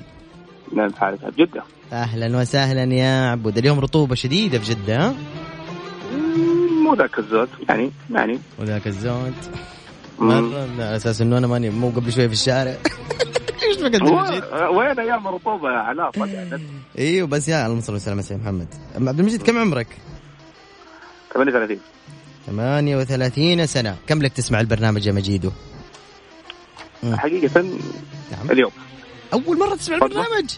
من 0.73 0.85
الحارثة 0.85 1.29
بجدة 1.31 1.63
أهلا 1.93 2.39
وسهلا 2.39 2.95
يا 2.95 3.31
عبود. 3.31 3.59
اليوم 3.59 3.81
رطوبة 3.81 4.15
شديدة 4.15 4.59
في 4.59 4.75
جدة 4.75 4.97
ها؟ 5.07 5.15
مو 6.83 6.95
ذاك 6.95 7.19
الزود. 7.19 7.49
يعني 7.69 7.91
يعني. 8.11 8.39
وذاك 8.59 8.87
الزود. 8.87 9.35
مم. 10.19 10.29
مرة 10.29 10.61
على 10.85 10.97
أساس 10.97 11.21
إنه 11.21 11.39
أنا 11.39 11.47
ماني 11.47 11.71
مو 11.71 11.91
قبل 11.91 12.13
شوي 12.13 12.27
في 12.29 12.33
الشارع. 12.35 12.75
بك 13.83 13.95
عبد 13.95 14.09
المجيد 14.09 14.45
وين 14.77 14.99
أيام 15.01 15.29
الرطوبة 15.29 15.69
يا 15.73 15.79
علاء 15.79 16.11
فجأة 16.11 16.61
أيوه 16.99 17.27
بس 17.29 17.49
يا 17.49 17.67
اللهم 17.67 17.81
صل 17.81 17.95
وسلم 17.95 18.21
سيدنا 18.23 18.43
محمد. 18.43 18.69
عبد 19.09 19.19
المجيد 19.21 19.43
كم 19.43 19.59
عمرك؟ 19.59 19.87
38 21.35 21.79
38 22.47 23.67
سنة. 23.67 23.97
كم 24.07 24.23
لك 24.23 24.33
تسمع 24.33 24.61
البرنامج 24.61 25.07
يا 25.07 25.13
مجيدو. 25.13 25.51
حقيقة 27.15 27.61
نعم. 28.33 28.51
اليوم. 28.51 28.71
أول 29.33 29.59
مرة 29.59 29.75
تسمع. 29.75 29.97
البرنامج؟ 29.97 30.51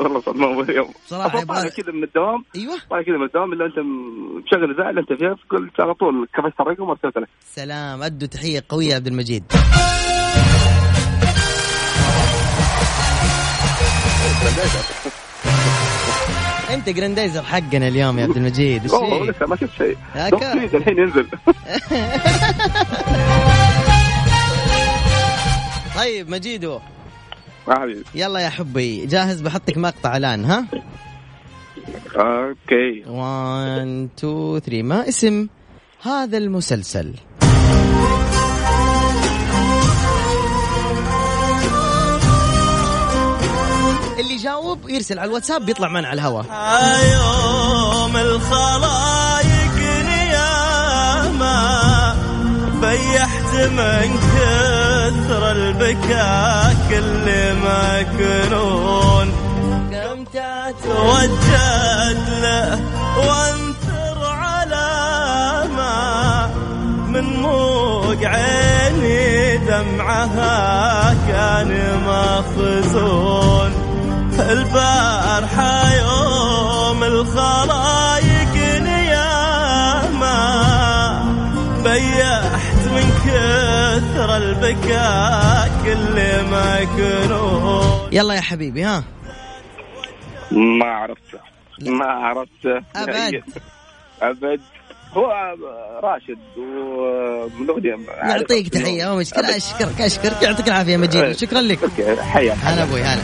والله 0.00 0.20
صدمة 0.20 0.46
أول 0.46 0.70
اليوم. 0.70 0.90
صراحة 1.06 1.38
أصلاً 1.38 1.44
طالع 1.46 1.68
كذا 1.68 1.92
من 1.92 2.04
الدوام. 2.04 2.44
أيوه. 2.56 2.76
طالع 2.90 3.02
كذا 3.02 3.16
من 3.16 3.24
الدوام 3.26 3.52
اللي 3.52 3.64
أنت 3.66 3.78
م- 3.78 4.38
مشغل 4.46 4.64
الاذاعه 4.64 4.90
اللي 4.90 5.00
أنت 5.00 5.12
فيها 5.12 5.36
قلت 5.50 5.80
على 5.80 5.94
طول 5.94 6.28
كفشت 6.34 6.60
الرقم 6.60 6.82
وارسلت 6.82 7.18
لك. 7.18 7.28
سلام. 7.54 8.02
ادوا 8.02 8.28
تحية 8.28 8.64
قوية 8.68 8.88
يا 8.90 8.94
عبد 8.94 9.06
المجيد. 9.06 9.44
انت 16.74 16.88
جراندايزر 16.88 17.42
حقنا 17.42 17.88
اليوم 17.88 18.18
يا 18.18 18.24
عبد 18.24 18.36
المجيد 18.36 18.82
إيش 18.82 18.92
اوه؟ 18.92 19.26
لسه 19.26 19.46
ما 19.46 19.56
شفت 19.56 19.76
شيء. 19.78 19.96
الحين 20.74 20.98
ينزل. 20.98 21.26
طيب 25.96 26.30
مجيدو. 26.30 26.78
ما 27.68 27.80
حبيبي. 27.80 28.04
يلا 28.14 28.40
يا 28.40 28.48
حبي 28.48 29.06
جاهز؟ 29.06 29.40
بحطك 29.40 29.78
مقطع 29.78 30.16
الآن 30.16 30.44
ها؟ 30.44 30.66
okay. 32.16 33.04
1 33.06 34.08
2 34.18 34.60
3 34.60 34.82
ما 34.82 35.08
اسم 35.08 35.48
هذا 36.02 36.38
المسلسل؟ 36.38 37.14
يجاوب 44.74 44.90
يرسل 44.90 45.18
على 45.18 45.28
الواتساب 45.28 45.66
بيطلع 45.66 45.88
معنا 45.88 46.08
على 46.08 46.20
الهواء. 46.20 46.44
يوم 47.14 48.16
الخلايق 48.16 49.76
نياما 50.04 51.60
بيحت 52.80 53.54
من 53.54 54.18
كثر 54.34 55.52
البكاء 55.52 56.76
كل 56.90 57.26
ما 57.64 57.98
يكونون. 58.00 59.26
كم 59.92 60.24
توجد 60.84 62.22
له 62.42 62.80
وانثر 63.16 64.18
علامة 64.26 65.94
من 67.08 67.24
موق 67.36 68.20
عيني 68.24 69.56
دمعها 69.56 71.14
كان 71.28 71.70
مخزون. 72.06 73.43
البارحة 74.50 75.94
يوم 75.94 77.02
الخلايق 77.04 78.54
نياما 78.82 80.38
بيحت 81.84 82.88
من 82.94 83.06
كثر 83.24 84.36
البكاء 84.36 85.68
كل 85.84 86.50
ما 86.50 86.78
يكونون 86.78 88.08
يلا 88.12 88.34
يا 88.34 88.40
حبيبي 88.40 88.84
ها؟ 88.84 89.04
ما 90.52 90.86
عرفته 90.86 91.38
ما 91.82 92.06
عرفته 92.06 92.82
أبد. 92.96 93.42
أبد. 94.22 94.60
هو 95.16 95.26
راشد 96.02 96.38
ومن 96.58 97.66
تحية 98.70 99.08
ما 99.08 99.14
مشكلة. 99.16 99.56
أشكرك 99.56 100.00
أشكرك. 100.00 100.42
يعطيك 100.42 100.68
العافية 100.68 100.92
يا 100.92 100.96
مجيد 100.96 101.32
شكرا 101.32 101.60
لك. 101.60 101.82
أوكي 101.82 102.22
حياك 102.22 102.56
هلا 102.62 102.82
أبوي 102.82 103.02
هلا. 103.02 103.22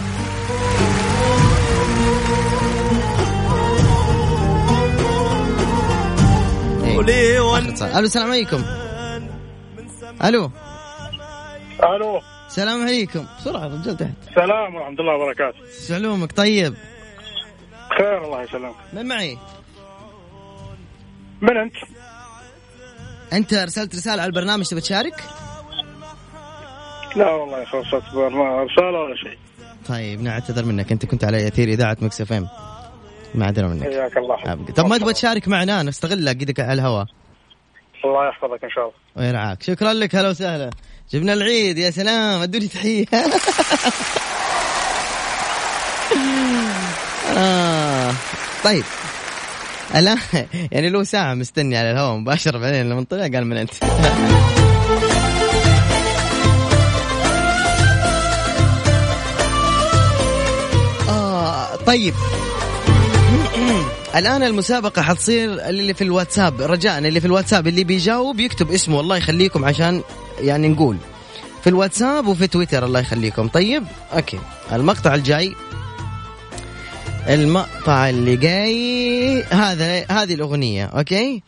ألو 7.00 7.56
السلام 8.06 8.30
عليكم. 8.30 8.64
ألو. 10.24 10.50
ألو. 11.82 12.20
السلام 12.46 12.82
عليكم. 12.82 13.26
بسرعة 13.38 13.64
رجال 13.64 13.96
تحت. 13.96 14.34
سلام 14.34 14.74
ورحمة 14.74 15.00
الله 15.00 15.14
وبركاته. 15.14 15.58
شو 15.88 15.94
علومك 15.94 16.32
طيب. 16.32 16.74
خير 17.98 18.24
الله 18.24 18.42
يسلمك. 18.42 18.74
من 18.92 19.08
معي؟ 19.08 19.38
من 21.42 21.56
أنت؟ 21.56 21.74
أنت 23.32 23.52
أرسلت 23.52 23.94
رسالة 23.94 24.22
على 24.22 24.28
البرنامج 24.28 24.64
تبي 24.64 24.80
تشارك؟ 24.80 25.24
لا 27.16 27.30
والله 27.30 27.58
يا 27.58 27.62
أخي 27.62 27.78
رساله 27.78 29.00
ولا 29.00 29.16
شيء. 29.16 29.38
طيب 29.88 30.22
نعتذر 30.22 30.64
منك. 30.64 30.92
أنت 30.92 31.06
كنت 31.06 31.24
على 31.24 31.48
اثير 31.48 31.68
إذاعة 31.68 31.96
Mix 32.00 32.20
FM. 32.20 32.48
معذرة 33.34 33.66
منك. 33.66 33.82
حياك 33.82 34.16
الله. 34.16 34.52
أبقى. 34.52 34.72
طب 34.72 34.86
ما 34.86 34.98
تبغى 34.98 35.12
تشارك 35.12 35.48
معنا؟ 35.48 35.82
نستغلك 35.82 36.40
قدك 36.40 36.60
على 36.60 36.72
الهواء. 36.72 37.06
الله 38.04 38.28
يحفظك 38.28 38.64
إن 38.64 38.70
شاء 38.70 38.84
الله. 38.84 38.94
ويرعاك. 39.16 39.62
شكرا 39.62 39.92
لك. 39.92 40.14
هلا 40.14 40.28
وسهلا. 40.28 40.70
جبنا 41.12 41.32
العيد. 41.32 41.78
يا 41.78 41.90
سلام. 41.90 42.42
أدوني 42.42 42.68
تحية. 42.68 43.06
آه. 47.36 48.12
طيب. 48.64 48.84
الان 49.96 50.18
يعني 50.72 50.90
لو 50.90 51.04
ساعة 51.04 51.34
مستني 51.34 51.76
على 51.76 51.90
الهواء 51.90 52.16
مباشرة 52.16 52.58
بعدين 52.58 52.88
لما 52.90 53.04
طلع 53.10 53.22
قال 53.22 53.46
من 53.46 53.56
أنت. 53.56 53.70
آه. 61.08 61.76
طيب. 61.76 62.14
الآن 64.16 64.42
المسابقة 64.42 65.02
حتصير 65.02 65.68
اللي 65.68 65.94
في 65.94 66.04
الواتساب 66.04 66.60
رجاء 66.60 66.98
اللي 66.98 67.20
في 67.20 67.26
الواتساب 67.26 67.66
اللي 67.66 67.84
بيجاوب 67.84 68.40
يكتب 68.40 68.70
اسمه 68.70 69.00
الله 69.00 69.16
يخليكم 69.16 69.64
عشان 69.64 70.02
يعني 70.40 70.68
نقول. 70.68 70.96
في 71.62 71.70
الواتساب 71.70 72.26
وفي 72.26 72.46
تويتر 72.46 72.84
الله 72.84 73.00
يخليكم. 73.00 73.48
طيب 73.48 73.84
okay. 74.12 74.38
المقطع 74.72 75.14
الجاي. 75.14 75.54
المقطع 77.28 78.08
اللي 78.08 78.36
جاي. 78.36 79.42
هذا 79.42 80.04
هذه 80.10 80.34
الأغنية 80.34 80.84
okay؟ 80.84 81.42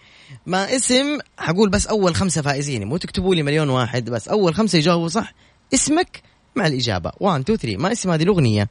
ما 0.47 0.77
اسم 0.77 1.19
حقول 1.39 1.69
بس 1.69 1.87
أول 1.87 2.15
خمسة 2.15 2.43
فائزين. 2.43 2.85
مو 2.85 2.97
تكتبوا 2.97 3.35
لي 3.35 3.43
مليون 3.43 3.69
واحد 3.69 4.11
بس 4.11 4.29
أول 4.29 4.55
خمسة 4.55 4.79
يجاوبوا 4.79 5.09
صح. 5.09 5.35
اسمك 5.75 6.23
مع 6.57 6.67
الإجابة. 6.67 7.13
1 7.21 7.41
2 7.41 7.59
3 7.59 7.77
ما 7.77 7.93
اسم 7.93 8.11
هذه 8.11 8.23
الأغنية؟ 8.23 8.69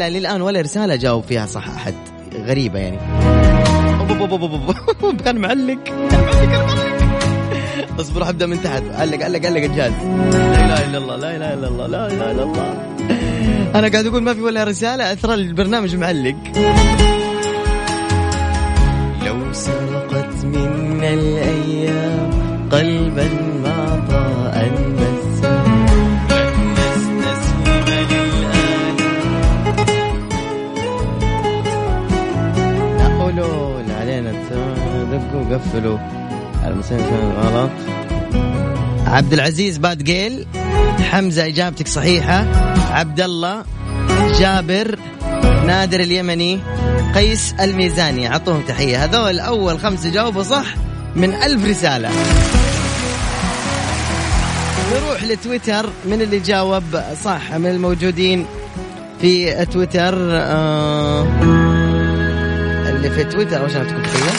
بالله 0.00 0.18
للآن 0.18 0.42
ولا 0.42 0.60
رسالة 0.60 0.96
جاوب 0.96 1.24
فيها 1.24 1.46
صح 1.46 1.68
أحد. 1.68 1.94
غريبة 2.46 2.78
يعني. 2.78 2.98
كان 5.24 5.38
معلق. 5.38 5.38
كان 5.38 5.38
معلق 5.40 5.78
اصبر 8.00 8.28
ابدا 8.28 8.46
من 8.46 8.62
تحت. 8.62 8.82
علق 8.94 9.24
علق 9.24 9.46
علق 9.46 9.62
الجهاز 9.64 9.92
لا 9.92 10.64
إله 10.64 10.84
إلا 10.84 10.98
الله 10.98 11.16
لا 11.16 11.36
إله 11.36 11.54
إلا 11.54 11.68
الله 11.68 11.86
لا 11.86 12.06
إله 12.06 12.30
إلا 12.30 12.42
الله. 12.42 12.74
أنا 13.78 13.88
قاعد 13.88 14.06
أقول 14.06 14.22
ما 14.22 14.34
في 14.34 14.40
ولا 14.40 14.64
رسالة 14.64 15.12
أثر 15.12 15.34
البرنامج 15.34 15.96
معلق. 15.96 16.36
لو 19.26 19.52
سرقت 19.52 20.44
منا 20.44 21.08
الأيام 21.14 22.30
قلبا 22.72 23.28
علينا 34.36 35.04
دقوا 35.04 35.56
قفلوا. 35.56 35.98
المسلمين 36.66 37.04
كانوا 37.04 37.32
غلط. 37.32 37.70
عبد 39.06 39.32
العزيز 39.32 39.78
باد 39.78 40.02
جيل. 40.02 40.46
حمزة 41.10 41.46
إجابتك 41.46 41.88
صحيحة. 41.88 42.46
عبد 42.90 43.20
الله 43.20 43.64
جابر 44.38 44.98
نادر 45.66 46.00
اليمني 46.00 46.58
قيس 47.14 47.54
الميزاني. 47.60 48.28
أعطوهم 48.28 48.62
تحية. 48.68 49.04
هذول 49.04 49.38
أول 49.38 49.78
خمسة 49.78 50.10
جاوبوا 50.10 50.42
صح 50.42 50.66
من 51.16 51.34
ألف 51.34 51.66
رسالة. 51.66 52.10
نروح 54.92 55.24
لتويتر. 55.24 55.86
من 56.04 56.22
اللي 56.22 56.38
جاوب 56.38 56.84
صح؟ 57.24 57.54
من 57.54 57.70
الموجودين 57.70 58.46
في 59.20 59.64
تويتر 59.66 60.14
آه 60.16 61.26
اللي 63.00 63.10
في 63.10 63.24
تويتر 63.24 63.64
عشان 63.64 63.86
تكون 63.86 64.02
تحيه 64.02 64.30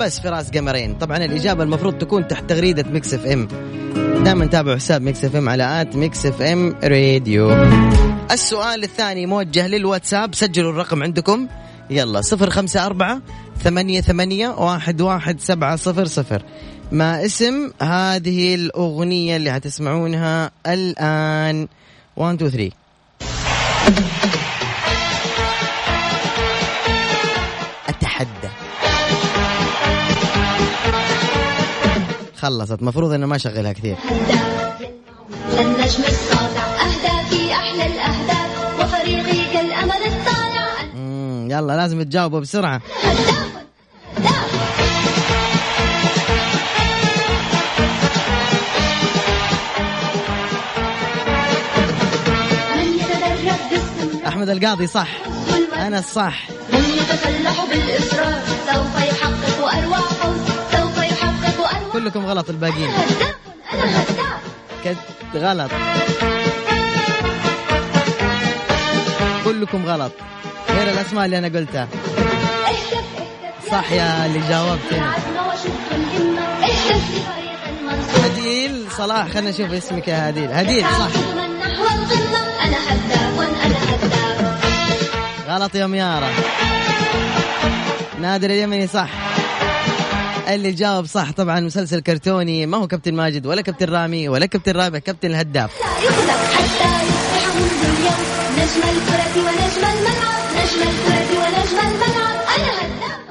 بس 0.00 0.20
في 0.20 0.28
رأس 0.28 0.50
قمرين. 0.50 0.94
طبعا 0.94 1.16
الإجابة 1.16 1.62
المفروض 1.62 1.98
تكون 1.98 2.28
تحت 2.28 2.50
تغريدة 2.50 2.90
Mix 2.90 3.14
FM. 3.14 3.48
دائما 4.24 4.46
تابعوا 4.46 4.76
حساب 4.76 5.02
Mix 5.02 5.24
FM 5.24 5.48
على 5.48 5.80
at 5.80 5.96
Mix 5.96 6.26
FM 6.26 6.74
Radio. 6.84 7.52
السؤال 8.30 8.84
الثاني 8.84 9.26
موجه 9.26 9.66
للواتساب. 9.66 10.34
سجلوا 10.34 10.70
الرقم 10.70 11.02
عندكم. 11.02 11.48
يلا 11.90 12.20
صفر 12.20 12.50
خمسة 12.50 12.86
أربعة 12.86 13.22
ثمانية 13.64 14.00
ثمانية 14.00 14.48
واحد 14.48 15.00
واحد 15.00 15.40
سبعة 15.40 15.76
صفر 15.76 16.04
صفر. 16.04 16.42
ما 16.92 17.24
اسم 17.24 17.70
هذه 17.82 18.54
الأغنية 18.54 19.36
اللي 19.36 19.50
هتسمعونها 19.50 20.50
الآن. 20.66 21.68
1 22.16 22.42
2 22.42 22.50
3 22.50 22.72
أتحدى. 27.88 28.48
خلصت. 32.36 32.82
مفروض 32.82 33.12
إنه 33.12 33.26
ما 33.26 33.38
شغلها 33.38 33.72
كثير. 33.72 33.96
النجم 35.60 36.04
الساطع 36.04 36.62
أهدافي 36.62 37.52
أحلى 37.52 37.86
الأهداف 37.86 38.80
وفريقي 38.80 39.52
كالأمل 39.52 40.02
الطالع 40.06 40.68
يلا 41.58 41.76
لازم 41.76 42.02
تجاوبوا 42.02 42.40
بسرعة. 42.40 42.80
أحمد 54.38 54.48
القاضي 54.48 54.86
صح. 54.86 55.08
أنا 55.76 55.98
الصح 55.98 56.48
من 56.72 56.78
يتسلح 56.78 57.64
بالإصرار 57.64 58.40
سوف 58.72 59.02
يحقق 59.02 59.76
أرواحه 59.78 60.34
سوف 60.72 60.98
يحقق 60.98 61.56
أرواحه 61.56 61.92
كلكم 61.92 62.26
غلط 62.26 62.50
الباقيين. 62.50 62.90
أنا 63.72 64.02
هداف 64.02 64.98
غلط. 65.34 65.70
كلكم 69.44 69.86
غلط. 69.86 70.12
غير 70.70 70.90
الأسماء 70.90 71.24
اللي 71.24 71.38
أنا 71.38 71.58
قلتها. 71.58 71.88
صح 73.70 73.92
يا 73.92 74.26
اللي 74.26 74.40
جاوبت 74.48 75.02
هديل 78.24 78.86
صلاح 78.96 79.28
خلينا 79.28 79.50
نشوف 79.50 79.72
اسمك 79.72 80.08
يا 80.08 80.30
هديل. 80.30 80.52
هديل 80.52 80.84
صح. 80.84 81.10
غلط 85.48 85.74
يا 85.74 85.86
ميارة. 85.86 86.30
نادر 88.20 88.50
اليمني 88.50 88.86
صح. 88.86 89.10
اللي 90.48 90.72
جاوب 90.72 91.06
صح 91.06 91.32
طبعا 91.32 91.60
مسلسل 91.60 92.00
كرتوني. 92.00 92.66
ما 92.66 92.76
هو 92.78 92.86
كابتن 92.86 93.14
ماجد 93.14 93.46
ولا 93.46 93.62
كابتن 93.62 93.86
رامي 93.86 94.28
ولا 94.28 94.46
كابتن 94.46 94.72
رابع 94.72 94.98
كابتن 94.98 95.30
الهداف. 95.30 95.70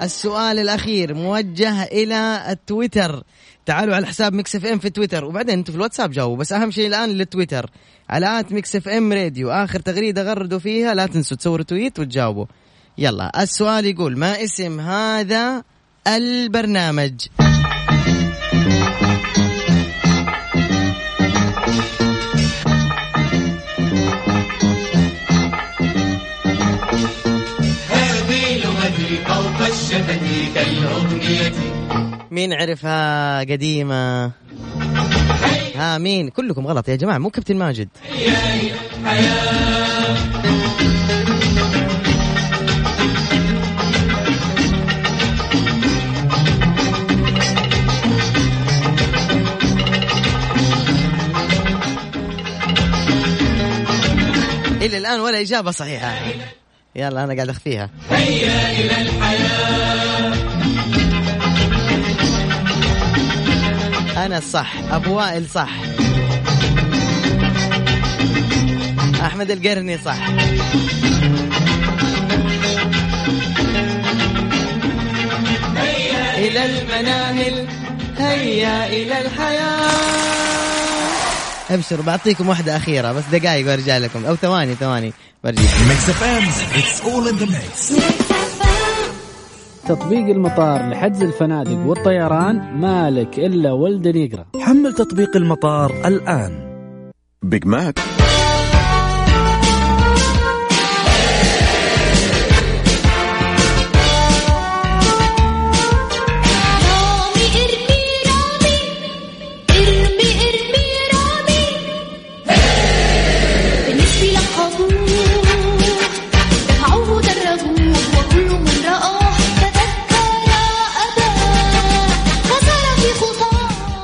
السؤال 0.01 0.59
الأخير 0.59 1.13
موجه 1.13 1.83
إلى 1.83 2.45
التويتر. 2.49 3.23
تعالوا 3.67 3.95
على 3.95 4.07
حساب 4.07 4.33
Mix 4.33 4.55
FM 4.55 4.79
في 4.79 4.89
تويتر 4.89 5.25
وبعدين 5.25 5.57
أنتم 5.57 5.71
في 5.71 5.77
الواتساب 5.77 6.11
جاوبوا. 6.11 6.37
بس 6.37 6.53
أهم 6.53 6.71
شيء 6.71 6.87
الآن 6.87 7.09
للتويتر. 7.09 7.69
على 8.09 8.39
at 8.39 8.51
Mix 8.51 8.75
FM 8.75 9.13
Radio 9.13 9.51
آخر 9.51 9.79
تغريدة 9.79 10.23
غردوا 10.23 10.59
فيها. 10.59 10.93
لا 10.93 11.05
تنسوا 11.05 11.37
تسووا 11.37 11.65
retweet 11.65 11.99
وتجاوبوا. 11.99 12.45
يلا 12.97 13.43
السؤال 13.43 13.85
يقول 13.85 14.17
ما 14.17 14.43
اسم 14.43 14.79
هذا 14.79 15.63
البرنامج؟ 16.07 17.13
هذه 27.89 28.63
لغتي 28.63 29.17
فوق 29.25 29.67
الشفتي 29.67 30.51
كالأغنية 30.55 31.76
مين 32.31 32.53
عرفها 32.53 33.39
قديمة؟ 33.39 34.31
ها 35.75 35.97
مين؟ 35.97 36.29
كلكم 36.29 36.67
غلط 36.67 36.89
يا 36.89 36.95
جماعة 36.95 37.17
مو 37.17 37.29
كابتن 37.29 37.55
ماجد. 37.55 37.89
إلى 54.81 54.97
الآن 54.97 55.19
ولا 55.19 55.41
إجابة 55.41 55.71
صحيحة. 55.71 56.15
يلا 56.95 57.23
أنا 57.23 57.35
قاعد 57.35 57.49
أخفيها. 57.49 57.89
هيا 58.09 58.71
إلى 58.71 59.01
الحياة 59.01 60.06
أنا 64.27 64.37
الصح 64.37 64.73
أبو 64.91 65.17
وائل 65.17 65.49
صح. 65.49 65.69
أحمد 69.25 69.51
القرني 69.51 69.97
صح. 69.97 70.29
هيا 75.75 76.37
إلى 76.37 76.65
المناهل 76.65 77.67
هيا 78.17 78.87
إلى 78.87 79.21
الحياة. 79.21 79.91
أبشر 81.69 82.01
بعطيكم 82.01 82.49
واحدة 82.49 82.77
أخيرة 82.77 83.11
بس 83.11 83.23
دقايق 83.31 83.67
وأرجع 83.67 83.97
لكم. 83.97 84.25
أو 84.25 84.35
ثواني 84.35 84.75
ثواني 84.75 85.13
برجع. 85.43 85.61
تطبيق 89.87 90.25
المطار 90.25 90.89
لحجز 90.89 91.23
الفنادق 91.23 91.85
والطيران 91.85 92.55
مالك 92.79 93.39
إلا 93.39 93.71
ولد 93.71 94.05
يقرا 94.05 94.45
حمل 94.59 94.93
تطبيق 94.93 95.35
المطار 95.35 95.91
الآن. 96.05 96.51
بيج 97.43 97.65
ماك 97.65 97.99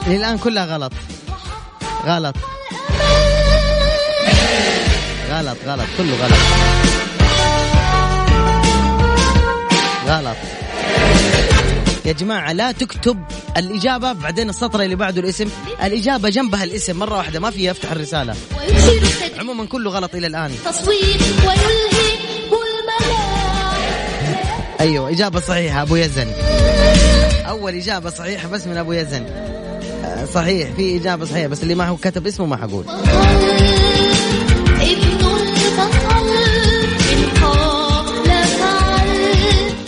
الآن 0.07 0.37
كلها 0.37 0.65
غلط. 0.65 0.91
غلط. 2.05 2.35
غلط 5.31 5.57
غلط. 5.65 5.87
كله 5.97 6.15
غلط. 6.15 6.37
غلط. 10.07 10.37
يا 12.05 12.11
جماعة 12.11 12.53
لا 12.53 12.71
تكتب 12.71 13.23
الإجابة 13.57 14.13
بعدين 14.13 14.49
السطر 14.49 14.81
اللي 14.81 14.95
بعده 14.95 15.21
الاسم. 15.21 15.49
الإجابة 15.83 16.29
جنبها 16.29 16.63
الاسم. 16.63 16.99
مرة 16.99 17.17
واحدة 17.17 17.39
ما 17.39 17.51
فيها 17.51 17.71
أفتح 17.71 17.91
الرسالة. 17.91 18.35
عموما 19.39 19.65
كله 19.65 19.91
غلط 19.91 20.15
إلى 20.15 20.27
الآن. 20.27 20.51
تصوير 20.65 21.17
أيوة 24.79 25.09
إجابة 25.09 25.39
صحيحة 25.39 25.81
أبو 25.81 25.95
يزن. 25.95 26.27
أول 27.47 27.75
إجابة 27.75 28.09
صحيحة 28.09 28.47
بس 28.47 28.67
من 28.67 28.77
أبو 28.77 28.93
يزن. 28.93 29.52
صحيح 30.33 30.69
في 30.75 30.97
إجابة 30.97 31.25
صحيحة 31.25 31.47
بس 31.47 31.63
اللي 31.63 31.75
ما 31.75 31.87
هو 31.87 31.97
كتب 31.97 32.27
اسمه 32.27 32.45
ما 32.45 32.57
حقول. 32.57 32.85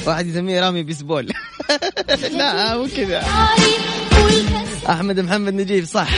واحد 0.07 0.27
يسميه 0.27 0.61
رامي 0.61 0.83
بيسبول. 0.83 1.25
لا 2.37 2.77
مو 2.77 2.87
كذا. 2.97 3.23
أحمد 4.89 5.19
محمد 5.19 5.53
نجيب 5.53 5.85
صح. 5.85 6.09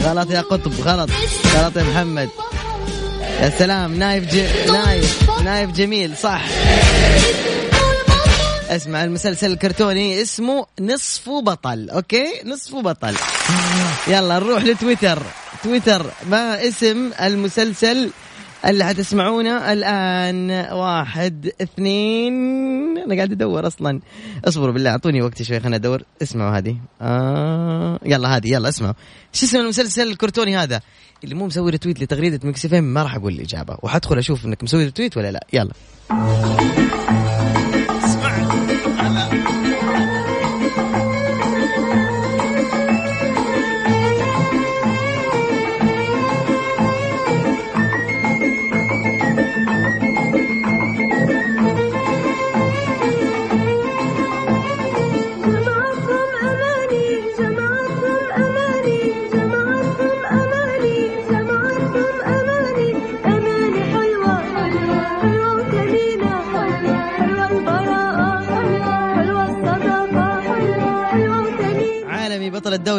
غلط 0.00 0.30
يا 0.30 0.40
قطب 0.40 0.72
غلط. 0.84 1.10
غلط 1.56 1.76
يا 1.76 1.82
محمد. 1.82 2.28
يا 3.40 3.50
سلام 3.58 3.94
نايف 3.94 4.34
ج... 4.34 4.42
نايف 4.72 5.30
نايف 5.44 5.70
جميل 5.70 6.16
صح. 6.16 6.42
أسمع 8.70 9.04
المسلسل 9.04 9.52
الكرتوني 9.52 10.22
اسمه 10.22 10.66
نصف 10.80 11.30
بطل 11.30 11.90
okay؟ 11.90 12.26
نصف 12.44 12.74
بطل. 12.74 13.14
يلا 14.08 14.38
نروح 14.38 14.64
لتويتر. 14.64 15.22
تويتر 15.62 16.06
ما 16.26 16.68
اسم 16.68 17.10
المسلسل 17.22 18.10
اللي 18.66 18.84
حتسمعونه 18.84 19.72
الآن. 19.72 20.50
واحد 20.72 21.50
اثنين. 21.62 22.34
أنا 22.98 23.14
قاعد 23.16 23.32
أدور 23.32 23.66
أصلا. 23.66 24.00
اصبروا 24.44 24.74
بالله 24.74 24.90
أعطوني 24.90 25.22
وقت 25.22 25.42
شوي 25.42 25.60
خليني 25.60 25.76
أدور. 25.76 26.02
اسمعوا 26.22 26.58
هذه. 26.58 26.76
آه 27.02 27.98
يلا 28.04 28.36
هذه 28.36 28.48
يلا 28.48 28.68
اسمعوا. 28.68 28.94
شو 29.32 29.46
اسم 29.46 29.58
المسلسل 29.58 30.08
الكرتوني 30.08 30.56
هذا؟ 30.56 30.80
اللي 31.24 31.34
مو 31.34 31.46
مسوي 31.46 31.70
retweet 31.70 32.00
لتغريدة 32.00 32.48
Mix 32.48 32.64
FM 32.64 32.84
ما 32.84 33.02
راح 33.02 33.14
أقول 33.14 33.32
الإجابة. 33.32 33.76
وحدخل 33.82 34.18
أشوف 34.18 34.44
إنك 34.44 34.62
مسوي 34.62 34.86
retweet 34.86 35.16
ولا 35.16 35.30
لا. 35.30 35.46
يلا. 35.52 35.72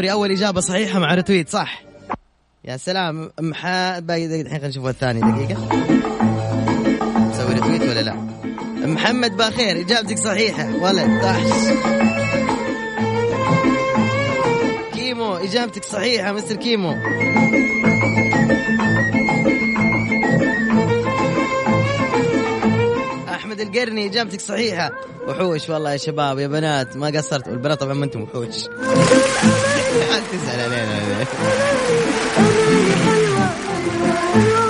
الدوري. 0.01 0.11
أول 0.11 0.31
إجابة 0.31 0.61
صحيحة 0.61 0.99
مع 0.99 1.15
رتويت 1.15 1.49
صح. 1.49 1.83
يا 2.65 2.77
سلام 2.77 3.31
محا 3.39 3.99
باقي 3.99 4.25
الحين 4.25 4.47
خلينا 4.47 4.67
نشوف 4.67 4.87
الثاني. 4.87 5.19
دقيقة. 5.19 5.67
مسوي 7.15 7.53
رتويت 7.55 7.81
ولا 7.81 8.01
لا؟ 8.01 8.15
محمد 8.87 9.37
باخير 9.37 9.81
إجابتك 9.81 10.17
صحيحة. 10.17 10.75
ولد 10.81 11.21
صح 11.23 11.37
كيمو 14.93 15.35
إجابتك 15.35 15.83
صحيحة 15.83 16.31
مستر 16.31 16.55
كيمو. 16.55 16.91
أحمد 23.29 23.59
القرني 23.59 24.05
إجابتك 24.05 24.41
صحيحة. 24.41 24.91
وحوش 25.27 25.69
والله 25.69 25.91
يا 25.91 25.97
شباب 25.97 26.39
يا 26.39 26.47
بنات 26.47 26.97
ما 26.97 27.07
قصرت 27.07 27.47
والبنات 27.47 27.79
طبعا 27.79 27.93
ما 27.93 28.05
أنتم 28.05 28.21
وحوش. 28.21 28.55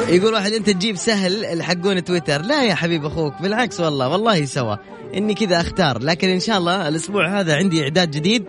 يقول 0.07 0.34
واحد 0.34 0.53
انت 0.53 0.69
تجيب 0.69 0.95
سهل 0.95 1.63
حقون 1.63 2.03
تويتر. 2.03 2.41
لا 2.41 2.63
يا 2.63 2.76
حبيب 2.76 3.05
أخوك 3.05 3.41
بالعكس 3.41 3.80
والله 3.80 4.07
والله 4.07 4.45
سوا. 4.45 4.76
اني 5.15 5.34
كذا 5.34 5.61
اختار 5.61 6.03
لكن 6.03 6.30
إن 6.30 6.39
شاء 6.39 6.57
الله 6.57 6.88
الأسبوع 6.88 7.39
هذا 7.39 7.55
عندي 7.55 7.84
إعداد 7.84 8.11
جديد. 8.11 8.45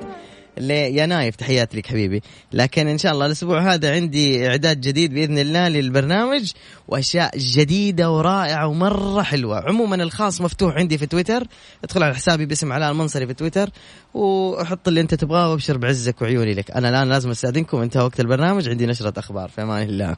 يا 0.60 1.06
نايف 1.06 1.36
تحياتي 1.36 1.76
لك 1.76 1.86
حبيبي. 1.86 2.22
لكن 2.52 2.86
إن 2.86 2.98
شاء 2.98 3.12
الله 3.12 3.26
الأسبوع 3.26 3.74
هذا 3.74 3.92
عندي 3.92 4.48
إعداد 4.48 4.80
جديد 4.80 5.14
بإذن 5.14 5.38
الله 5.38 5.68
للبرنامج. 5.68 6.52
وأشياء 6.88 7.38
جديدة 7.38 8.10
ورائعة 8.10 8.66
ومرة 8.66 9.22
حلوة. 9.22 9.60
عموما 9.68 9.96
الخاص 9.96 10.40
مفتوح 10.40 10.74
عندي 10.74 10.98
في 10.98 11.06
تويتر. 11.06 11.44
ادخل 11.84 12.02
على 12.02 12.14
حسابي 12.14 12.46
باسم 12.46 12.72
علاء 12.72 12.90
المنصري 12.90 13.26
في 13.26 13.34
تويتر. 13.34 13.70
وحط 14.14 14.88
اللي 14.88 15.00
أنت 15.00 15.14
تبغاه 15.14 15.50
وأبشر 15.50 15.76
بعزك 15.76 16.22
وعيوني 16.22 16.54
لك. 16.54 16.70
أنا 16.70 16.88
الآن 16.88 17.08
لازم 17.08 17.30
أستأذنكم. 17.30 17.78
انتهى 17.78 18.02
وقت 18.02 18.20
البرنامج. 18.20 18.68
عندي 18.68 18.86
نشرة 18.86 19.18
أخبار. 19.18 19.48
في 19.48 19.62
أمان 19.62 19.88
الله. 19.88 20.16